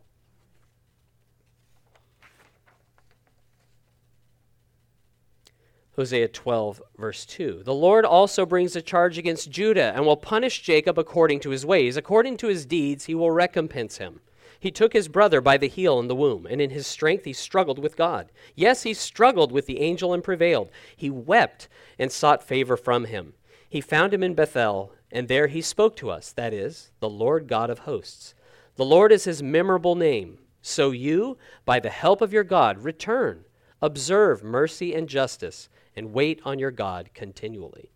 [6.01, 7.61] Hosea 12, verse 2.
[7.63, 11.67] The Lord also brings a charge against Judah and will punish Jacob according to his
[11.67, 11.99] ways.
[11.99, 14.21] According to his deeds, he will recompense him.
[14.59, 17.35] He took his brother by the heel in the womb, and in his strength he
[17.35, 18.33] struggled with God.
[18.55, 20.71] Yes, he struggled with the angel and prevailed.
[20.97, 23.35] He wept and sought favor from him.
[23.69, 27.47] He found him in Bethel, and there he spoke to us, that is, the Lord
[27.47, 28.33] God of hosts.
[28.77, 30.39] The Lord is his memorable name.
[30.63, 31.37] So you,
[31.67, 33.45] by the help of your God, return,
[33.83, 37.90] observe mercy and justice and wait on your God continually.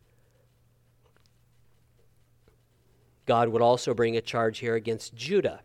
[3.26, 5.61] God would also bring a charge here against Judah.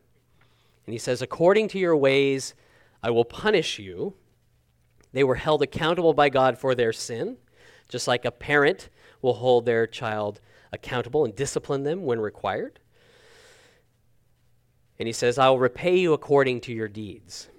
[0.86, 2.54] And he says, According to your ways,
[3.04, 4.14] I will punish you.
[5.12, 7.38] They were held accountable by God for their sin,
[7.88, 8.90] just like a parent
[9.22, 10.40] will hold their child
[10.72, 12.80] accountable and discipline them when required.
[15.00, 17.50] And he says, I will repay you according to your deeds.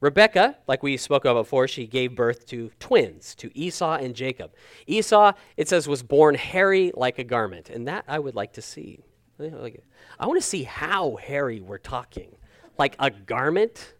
[0.00, 4.52] Rebecca, like we spoke about before, she gave birth to twins, to Esau and Jacob.
[4.86, 8.62] Esau, it says, was born hairy like a garment, and that I would like to
[8.62, 9.00] see.
[9.40, 12.36] I want to see how hairy we're talking.
[12.76, 13.94] Like a garment?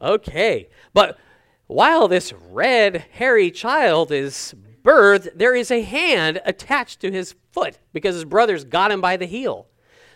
[0.00, 0.68] Okay.
[0.92, 1.18] But
[1.66, 7.78] while this red, hairy child is birthed, there is a hand attached to his foot
[7.92, 9.66] because his brothers got him by the heel.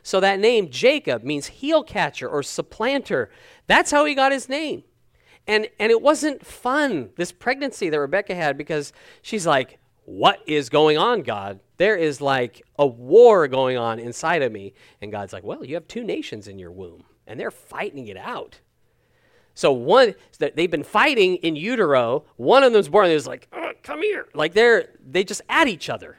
[0.02, 3.30] So that name, Jacob, means heel catcher or supplanter.
[3.66, 4.84] That's how he got his name.
[5.50, 10.68] And, and it wasn't fun, this pregnancy that Rebecca had, because she's like, What is
[10.68, 11.58] going on, God?
[11.76, 14.74] There is like a war going on inside of me.
[15.02, 18.16] And God's like, Well, you have two nations in your womb, and they're fighting it
[18.16, 18.60] out.
[19.54, 22.26] So one that they've been fighting in utero.
[22.36, 23.06] One of them's born.
[23.06, 26.16] And was like, "Come here!" Like they're they just at each other.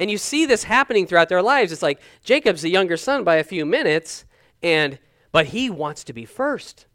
[0.00, 1.70] And you see this happening throughout their lives.
[1.70, 4.24] It's like Jacob's the younger son by a few minutes,
[4.60, 4.98] and
[5.30, 6.86] but he wants to be first.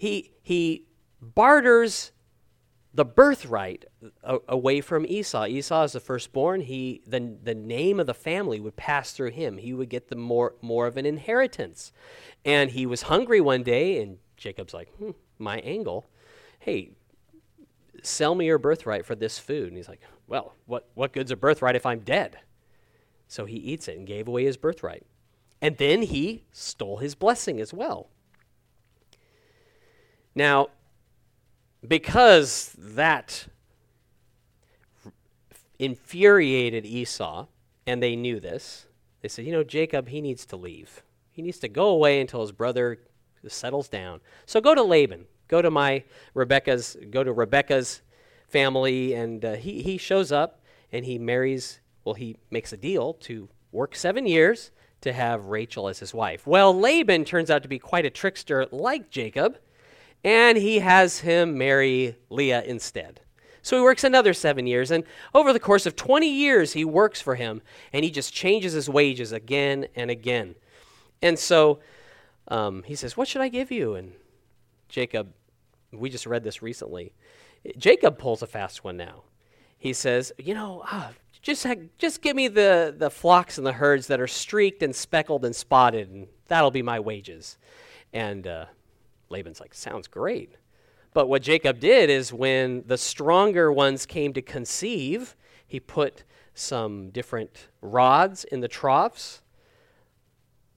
[0.00, 0.86] He he
[1.20, 2.12] barters
[2.94, 3.84] the birthright
[4.24, 5.44] away from Esau.
[5.44, 6.62] Esau is the firstborn.
[6.62, 9.58] He the, the name of the family would pass through him.
[9.58, 11.92] He would get the more more of an inheritance.
[12.46, 16.08] And he was hungry one day, and Jacob's like, hmm, my angle.
[16.60, 16.92] Hey,
[18.02, 19.68] sell me your birthright for this food.
[19.68, 22.38] And he's like, well, what, what good's a birthright if I'm dead?
[23.28, 25.04] So he eats it and gave away his birthright.
[25.60, 28.08] And then he stole his blessing as well.
[30.34, 30.68] Now,
[31.86, 33.46] because that
[35.78, 37.46] infuriated Esau,
[37.86, 38.86] and they knew this,
[39.22, 41.02] they said, you know, Jacob, he needs to leave.
[41.32, 42.98] He needs to go away until his brother
[43.48, 44.20] settles down.
[44.46, 45.26] So go to Laban.
[45.48, 46.04] Go to my
[46.34, 48.02] Rebecca's, go to Rebecca's
[48.46, 50.62] family, and uh, he, he shows up
[50.92, 54.70] and he marries, well, he makes a deal to work seven years
[55.00, 56.46] to have Rachel as his wife.
[56.46, 59.58] Well, Laban turns out to be quite a trickster like Jacob,
[60.24, 63.20] and he has him marry Leah instead.
[63.62, 65.04] So he works another seven years, and
[65.34, 67.60] over the course of 20 years, he works for him,
[67.92, 70.54] and he just changes his wages again and again.
[71.20, 71.80] And so
[72.48, 73.94] um, he says, What should I give you?
[73.94, 74.12] And
[74.88, 75.32] Jacob,
[75.92, 77.12] we just read this recently.
[77.76, 79.24] Jacob pulls a fast one now.
[79.76, 81.10] He says, You know, ah,
[81.42, 81.66] just,
[81.98, 85.54] just give me the, the flocks and the herds that are streaked and speckled and
[85.54, 87.58] spotted, and that'll be my wages.
[88.12, 88.66] And uh,
[89.30, 90.56] Laban's like, Sounds great.
[91.12, 95.34] But what Jacob did is when the stronger ones came to conceive,
[95.66, 96.24] he put
[96.54, 99.42] some different rods in the troughs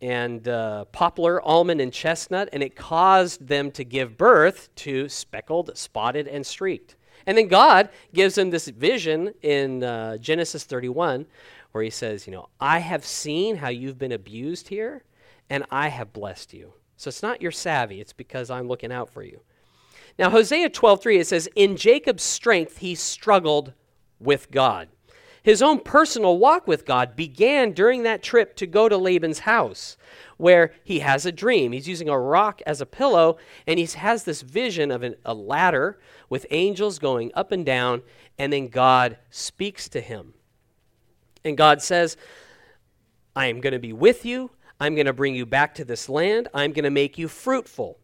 [0.02, 5.78] and uh, poplar, almond, and chestnut, and it caused them to give birth to speckled,
[5.78, 6.96] spotted, and streaked.
[7.26, 11.26] And then God gives them this vision in uh, Genesis 31
[11.72, 15.04] where he says, You know, I have seen how you've been abused here,
[15.50, 16.74] and I have blessed you.
[16.98, 19.42] So it's not your savvy, it's because I'm looking out for you.
[20.18, 23.74] Now, Hosea 12:3 it says, "In Jacob's strength he struggled
[24.20, 24.90] with God."
[25.44, 29.98] His own personal walk with God began during that trip to go to Laban's house,
[30.38, 31.74] where he has a dream.
[31.74, 33.38] He's using a rock as a pillow,
[33.68, 38.04] and he has this vision of an, a ladder with angels going up and down,
[38.40, 40.34] and then God speaks to him.
[41.44, 42.16] And God says,
[43.36, 44.52] I am going to be with you.
[44.84, 46.50] I'm going to bring you back to this land.
[46.54, 48.00] I'm going to make you fruitful.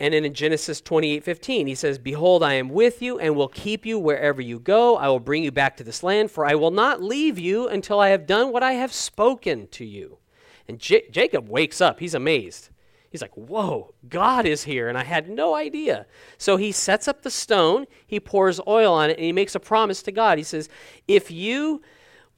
[0.00, 3.46] And then in Genesis 28 15, he says, Behold, I am with you and will
[3.46, 4.96] keep you wherever you go.
[4.96, 8.00] I will bring you back to this land, for I will not leave you until
[8.00, 10.18] I have done what I have spoken to you.
[10.66, 12.00] And J- Jacob wakes up.
[12.00, 12.70] He's amazed.
[13.10, 16.06] He's like, Whoa, God is here, and I had no idea.
[16.36, 19.60] So he sets up the stone, he pours oil on it, and he makes a
[19.60, 20.36] promise to God.
[20.36, 20.68] He says,
[21.06, 21.80] If you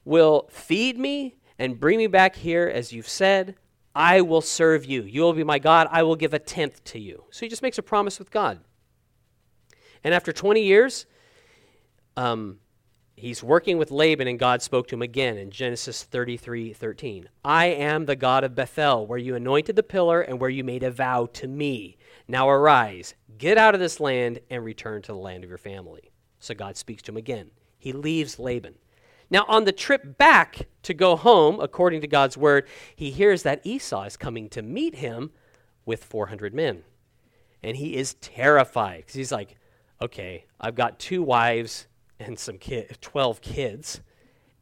[0.03, 3.55] will feed me and bring me back here as you've said,
[3.95, 5.03] I will serve you.
[5.03, 5.87] You will be my God.
[5.89, 7.23] I will give a tenth to you.
[7.31, 8.59] So he just makes a promise with God.
[10.03, 11.05] And after 20 years,
[12.17, 12.59] um,
[13.15, 17.29] he's working with Laban, and God spoke to him again in Genesis 33 13.
[17.43, 20.83] I am the God of Bethel, where you anointed the pillar and where you made
[20.83, 21.97] a vow to me.
[22.27, 26.11] Now arise, get out of this land, and return to the land of your family.
[26.39, 27.51] So God speaks to him again.
[27.77, 28.75] He leaves Laban.
[29.29, 33.65] Now, on the trip back to go home, according to God's word, he hears that
[33.65, 35.31] Esau is coming to meet him
[35.85, 36.83] with 400 men.
[37.63, 39.55] And he is terrified because he's like,
[40.01, 41.87] okay, I've got two wives
[42.19, 44.01] and some kid, 12 kids,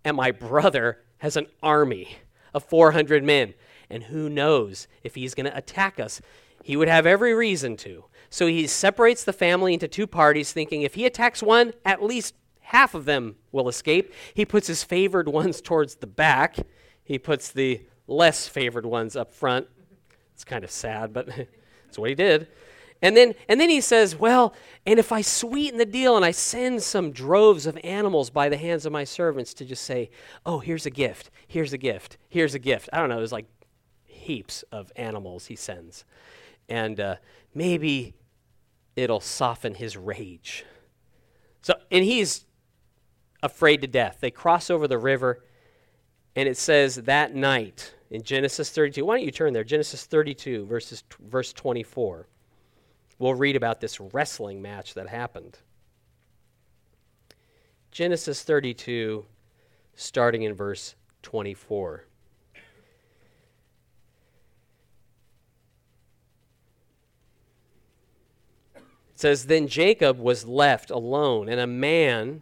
[0.06, 2.18] and my brother has an army
[2.54, 3.54] of 400 men.
[3.90, 6.22] And who knows if he's going to attack us?
[6.64, 8.06] He would have every reason to.
[8.30, 12.34] So he separates the family into two parties, thinking if he attacks one, at least
[12.64, 14.14] half of them will escape.
[14.34, 16.58] He puts his favored ones towards the back,
[17.04, 19.68] he puts the less favored ones up front.
[20.34, 21.28] It's kind of sad, but
[21.86, 22.48] that's what he did.
[23.02, 24.54] And then, and then he says, Well,
[24.86, 28.56] and if I sweeten the deal and I send some droves of animals by the
[28.56, 30.10] hands of my servants to just say,
[30.46, 32.90] Oh, here's a gift, here's a gift, here's a gift.
[32.94, 33.48] I don't know, there's like
[34.06, 36.06] heaps of animals he sends.
[36.70, 37.16] And uh,
[37.54, 38.14] maybe
[38.96, 40.64] it'll soften his rage.
[41.62, 42.46] So, and he's
[43.44, 44.18] afraid to death.
[44.22, 45.44] They cross over the river,
[46.36, 49.06] and it says that night in Genesis 32.
[49.06, 49.66] Why don't you turn there?
[49.66, 52.28] Genesis 32, verses, verse 24.
[53.20, 55.60] We'll read about this wrestling match that happened.
[57.92, 59.26] Genesis 32,
[59.94, 62.06] starting in verse 24.
[68.76, 68.82] It
[69.16, 72.42] says, Then Jacob was left alone, and a man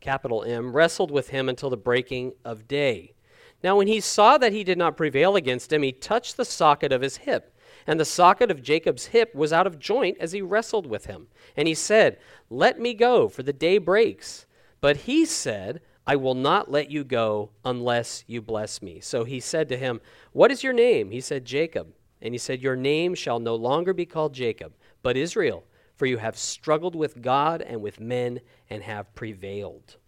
[0.00, 3.14] capital M, wrestled with him until the breaking of day.
[3.62, 6.92] Now, when he saw that he did not prevail against him, he touched the socket
[6.92, 7.54] of his hip.
[7.86, 11.28] And the socket of Jacob's hip was out of joint as he wrestled with him.
[11.56, 14.46] And he said, Let me go, for the day breaks.
[14.80, 19.00] But he said, I will not let you go unless you bless me.
[19.00, 20.00] So he said to him,
[20.32, 21.10] What is your name?
[21.10, 21.92] He said, Jacob.
[22.22, 24.72] And he said, Your name shall no longer be called Jacob,
[25.02, 25.64] but Israel,
[26.00, 28.40] for you have struggled with God and with men
[28.70, 29.98] and have prevailed.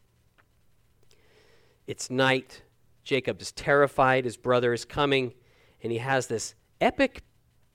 [1.87, 2.63] It's night.
[3.05, 4.25] Jacob is terrified.
[4.25, 5.35] His brother is coming,
[5.83, 7.21] and he has this epic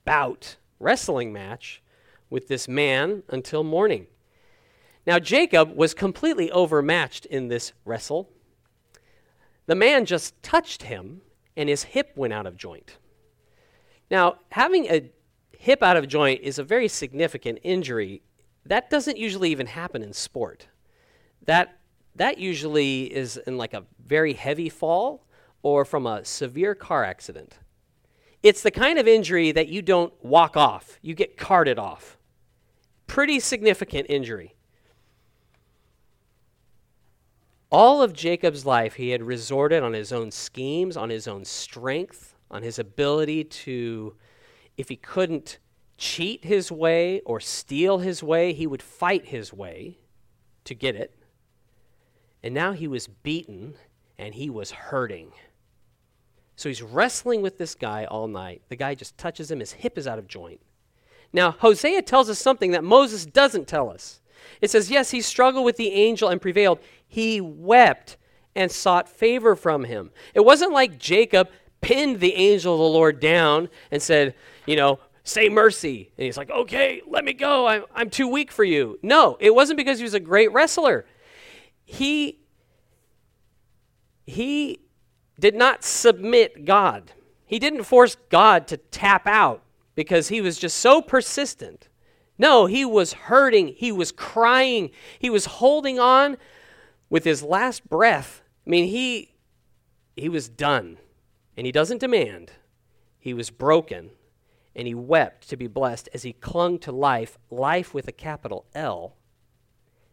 [0.04, 1.80] bout, wrestling match,
[2.28, 4.08] with this man until morning.
[5.06, 8.30] Now, Jacob was completely overmatched in this wrestle.
[9.66, 11.20] The man just touched him,
[11.56, 12.96] and his hip went out of joint.
[14.10, 15.08] Now, having a
[15.58, 18.22] hip out of joint is a very significant injury.
[18.64, 20.68] That doesn't usually even happen in sport.
[21.44, 21.78] That,
[22.14, 25.26] that usually is in like a very heavy fall
[25.62, 27.58] or from a severe car accident.
[28.40, 32.16] It's the kind of injury that you don't walk off, you get carted off.
[33.08, 34.54] Pretty significant injury.
[37.70, 42.36] All of Jacob's life, he had resorted on his own schemes, on his own strength,
[42.48, 44.14] on his ability to,
[44.78, 45.58] if he couldn't
[45.98, 49.98] cheat his way or steal his way, he would fight his way
[50.64, 51.14] to get it.
[52.42, 53.74] And now he was beaten
[54.16, 55.32] and he was hurting.
[56.54, 58.62] So he's wrestling with this guy all night.
[58.68, 60.60] The guy just touches him, his hip is out of joint.
[61.32, 64.20] Now, Hosea tells us something that Moses doesn't tell us.
[64.60, 66.78] It says, Yes, he struggled with the angel and prevailed.
[67.06, 68.16] He wept
[68.54, 70.10] and sought favor from him.
[70.34, 71.50] It wasn't like Jacob
[71.80, 74.34] pinned the angel of the Lord down and said,
[74.68, 76.12] You know, say mercy.
[76.18, 77.66] And he's like, Okay, let me go.
[77.66, 78.98] I'm, I'm too weak for you.
[79.02, 81.06] No, it wasn't because he was a great wrestler.
[81.86, 82.40] He,
[84.26, 84.80] he
[85.40, 87.12] did not submit God.
[87.46, 89.62] He didn't force God to tap out
[89.94, 91.88] because he was just so persistent.
[92.36, 93.68] No, he was hurting.
[93.68, 94.90] He was crying.
[95.18, 96.36] He was holding on
[97.08, 98.42] with his last breath.
[98.66, 99.34] I mean, he
[100.14, 100.98] he was done.
[101.56, 102.52] And he doesn't demand.
[103.18, 104.10] He was broken
[104.78, 108.64] and he wept to be blessed as he clung to life, life with a capital
[108.76, 109.16] L,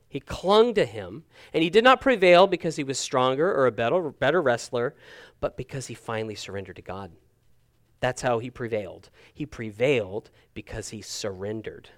[0.10, 3.72] he clung to him, and he did not prevail because he was stronger or a
[3.72, 4.96] better, better wrestler,
[5.40, 7.12] but because he finally surrendered to God.
[8.00, 9.12] That's how he prevailed.
[9.36, 11.90] He prevailed because he surrendered.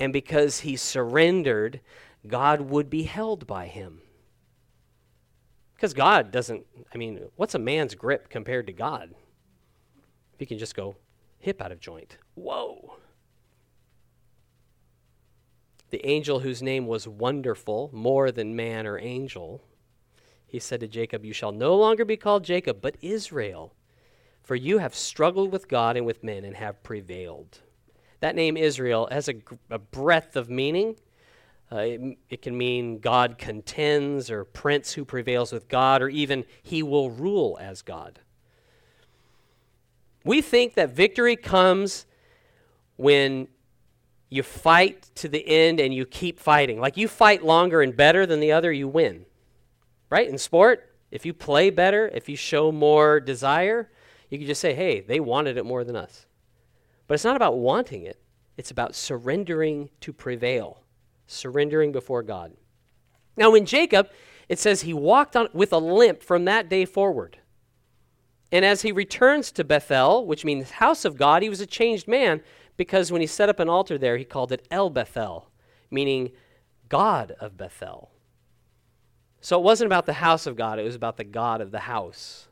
[0.00, 1.80] And because he surrendered,
[2.26, 4.00] God would be held by him.
[5.74, 6.64] Because God doesn't,
[6.94, 9.10] I mean, what's a man's grip compared to God?
[10.32, 10.96] If he can just go
[11.38, 12.18] hip out of joint.
[12.34, 12.96] Whoa.
[15.90, 19.62] The angel whose name was Wonderful, more than man or angel,
[20.46, 23.74] he said to Jacob, You shall no longer be called Jacob, but Israel,
[24.42, 27.60] for you have struggled with God and with men and have prevailed.
[28.20, 29.34] That name Israel has a,
[29.70, 30.96] a breadth of meaning.
[31.70, 36.44] Uh, it, it can mean God contends, or prince who prevails with God, or even
[36.62, 38.20] he will rule as God.
[40.26, 42.04] We think that victory comes
[42.96, 43.46] when
[44.28, 46.80] you fight to the end and you keep fighting.
[46.80, 49.24] Like you fight longer and better than the other, you win.
[50.10, 50.28] Right?
[50.28, 53.88] In sport, if you play better, if you show more desire,
[54.28, 56.26] you can just say, hey, they wanted it more than us.
[57.06, 58.20] But it's not about wanting it,
[58.56, 60.82] it's about surrendering to prevail,
[61.28, 62.52] surrendering before God.
[63.36, 64.10] Now, in Jacob,
[64.48, 67.38] it says he walked on with a limp from that day forward.
[68.52, 72.06] And as he returns to Bethel, which means house of God, he was a changed
[72.06, 72.42] man
[72.76, 75.50] because when he set up an altar there, he called it El Bethel,
[75.90, 76.30] meaning
[76.88, 78.10] God of Bethel.
[79.40, 81.80] So it wasn't about the house of God, it was about the God of the
[81.80, 82.48] house.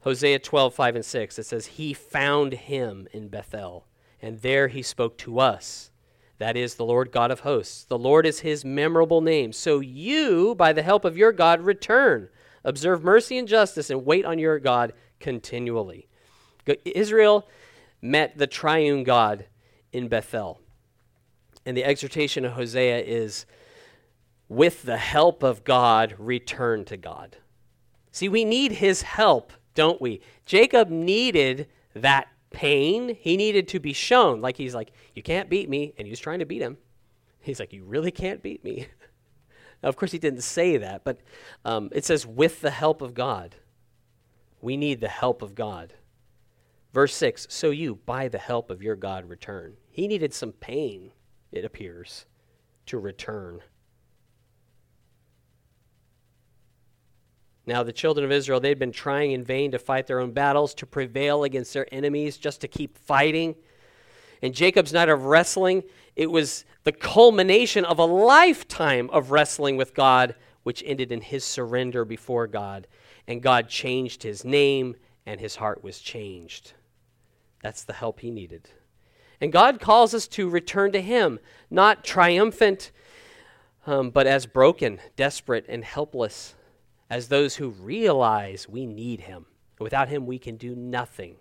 [0.00, 3.86] Hosea 12, 5 and 6, it says, He found him in Bethel,
[4.20, 5.92] and there he spoke to us.
[6.38, 7.84] That is the Lord God of hosts.
[7.84, 9.52] The Lord is his memorable name.
[9.52, 12.28] So you, by the help of your God, return.
[12.64, 16.08] Observe mercy and justice and wait on your God continually.
[16.84, 17.48] Israel
[18.00, 19.46] met the triune God
[19.92, 20.60] in Bethel.
[21.64, 23.46] And the exhortation of Hosea is
[24.48, 27.36] with the help of God, return to God.
[28.10, 30.20] See, we need his help, don't we?
[30.44, 33.16] Jacob needed that pain.
[33.18, 34.40] He needed to be shown.
[34.40, 35.94] Like he's like, You can't beat me.
[35.96, 36.76] And he was trying to beat him.
[37.40, 38.88] He's like, You really can't beat me.
[39.82, 41.20] Now, of course, he didn't say that, but
[41.64, 43.56] um, it says, with the help of God.
[44.62, 45.92] We need the help of God.
[46.94, 49.74] Verse 6 So you, by the help of your God, return.
[49.90, 51.12] He needed some pain,
[51.50, 52.26] it appears,
[52.86, 53.60] to return.
[57.66, 60.74] Now, the children of Israel, they'd been trying in vain to fight their own battles,
[60.74, 63.54] to prevail against their enemies, just to keep fighting.
[64.40, 65.84] In Jacob's night of wrestling,
[66.16, 71.44] it was the culmination of a lifetime of wrestling with God, which ended in his
[71.44, 72.86] surrender before God.
[73.26, 76.72] And God changed his name, and his heart was changed.
[77.62, 78.68] That's the help he needed.
[79.40, 81.38] And God calls us to return to him,
[81.70, 82.90] not triumphant,
[83.86, 86.54] um, but as broken, desperate, and helpless
[87.12, 89.44] as those who realize we need Him.
[89.78, 91.36] Without Him, we can do nothing.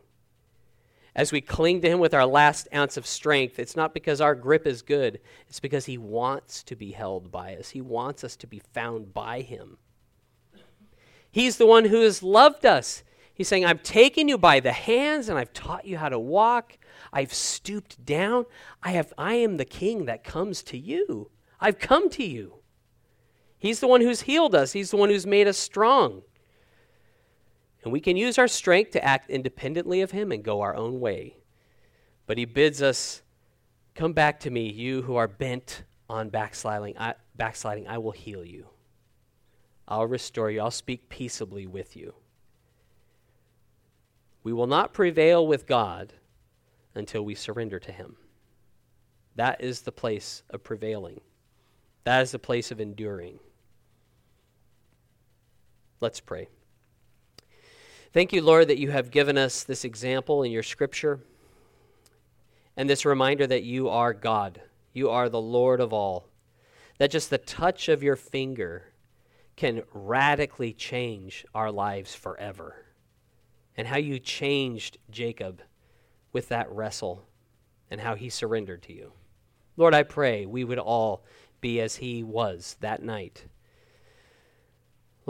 [1.15, 4.35] As we cling to Him with our last ounce of strength, it's not because our
[4.35, 7.69] grip is good, it's because He wants to be held by us.
[7.69, 9.77] He wants us to be found by Him.
[11.29, 13.03] He's the one who has loved us.
[13.33, 16.77] He's saying, I've taken you by the hands and I've taught you how to walk.
[17.13, 18.45] I've stooped down.
[18.83, 21.31] I, have, I am the king that comes to you.
[21.59, 22.55] I've come to you.
[23.57, 26.23] He's the one who's healed us, He's the one who's made us strong.
[27.83, 30.99] And we can use our strength to act independently of Him and go our own
[30.99, 31.37] way.
[32.27, 33.21] But He bids us,
[33.95, 36.97] Come back to me, you who are bent on backsliding.
[36.97, 38.67] I, backsliding, I will heal you.
[39.87, 40.61] I'll restore you.
[40.61, 42.13] I'll speak peaceably with you.
[44.43, 46.13] We will not prevail with God
[46.95, 48.15] until we surrender to Him.
[49.35, 51.21] That is the place of prevailing,
[52.03, 53.39] that is the place of enduring.
[55.99, 56.47] Let's pray.
[58.13, 61.21] Thank you, Lord, that you have given us this example in your scripture
[62.75, 64.61] and this reminder that you are God.
[64.91, 66.27] You are the Lord of all.
[66.97, 68.91] That just the touch of your finger
[69.55, 72.85] can radically change our lives forever.
[73.77, 75.61] And how you changed Jacob
[76.33, 77.25] with that wrestle
[77.89, 79.13] and how he surrendered to you.
[79.77, 81.23] Lord, I pray we would all
[81.61, 83.45] be as he was that night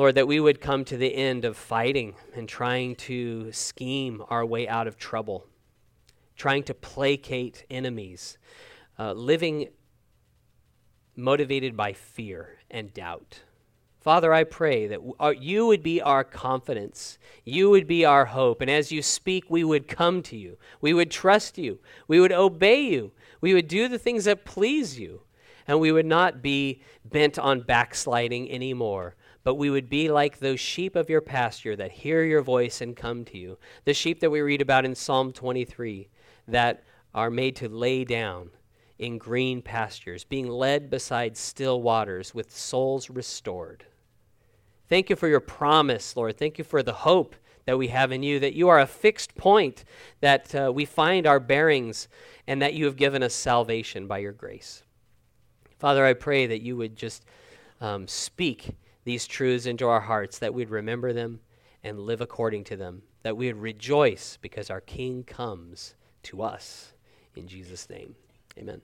[0.02, 4.44] Lord, that we would come to the end of fighting and trying to scheme our
[4.44, 5.46] way out of trouble,
[6.36, 8.40] trying to placate enemies,
[8.98, 9.68] uh, living
[11.16, 13.42] motivated by fear and doubt.
[14.00, 17.20] Father, I pray that uh, you would be our confidence.
[17.46, 18.60] You would be our hope.
[18.62, 20.58] And as you speak, we would come to you.
[20.82, 21.78] We would trust you.
[22.08, 23.12] We would obey you.
[23.40, 25.22] We would do the things that please you.
[25.68, 30.60] And we would not be bent on backsliding anymore, but we would be like those
[30.60, 33.58] sheep of your pasture that hear your voice and come to you.
[33.86, 36.10] The sheep that we read about in Psalm 23
[36.48, 36.84] that
[37.14, 38.52] are made to lay down
[39.00, 43.86] in green pastures, being led beside still waters with souls restored.
[44.88, 46.38] Thank you for your promise, Lord.
[46.38, 47.36] Thank you for the hope
[47.66, 49.86] that we have in you, that you are a fixed point,
[50.20, 52.08] that uh, we find our bearings,
[52.48, 54.84] and that you have given us salvation by your grace.
[55.80, 57.26] Father, I pray that you would just
[57.80, 61.40] um, speak these truths into our hearts, that we'd remember them
[61.84, 66.94] and live according to them, that we would rejoice because our King comes to us.
[67.36, 68.16] In Jesus' name,
[68.58, 68.82] amen.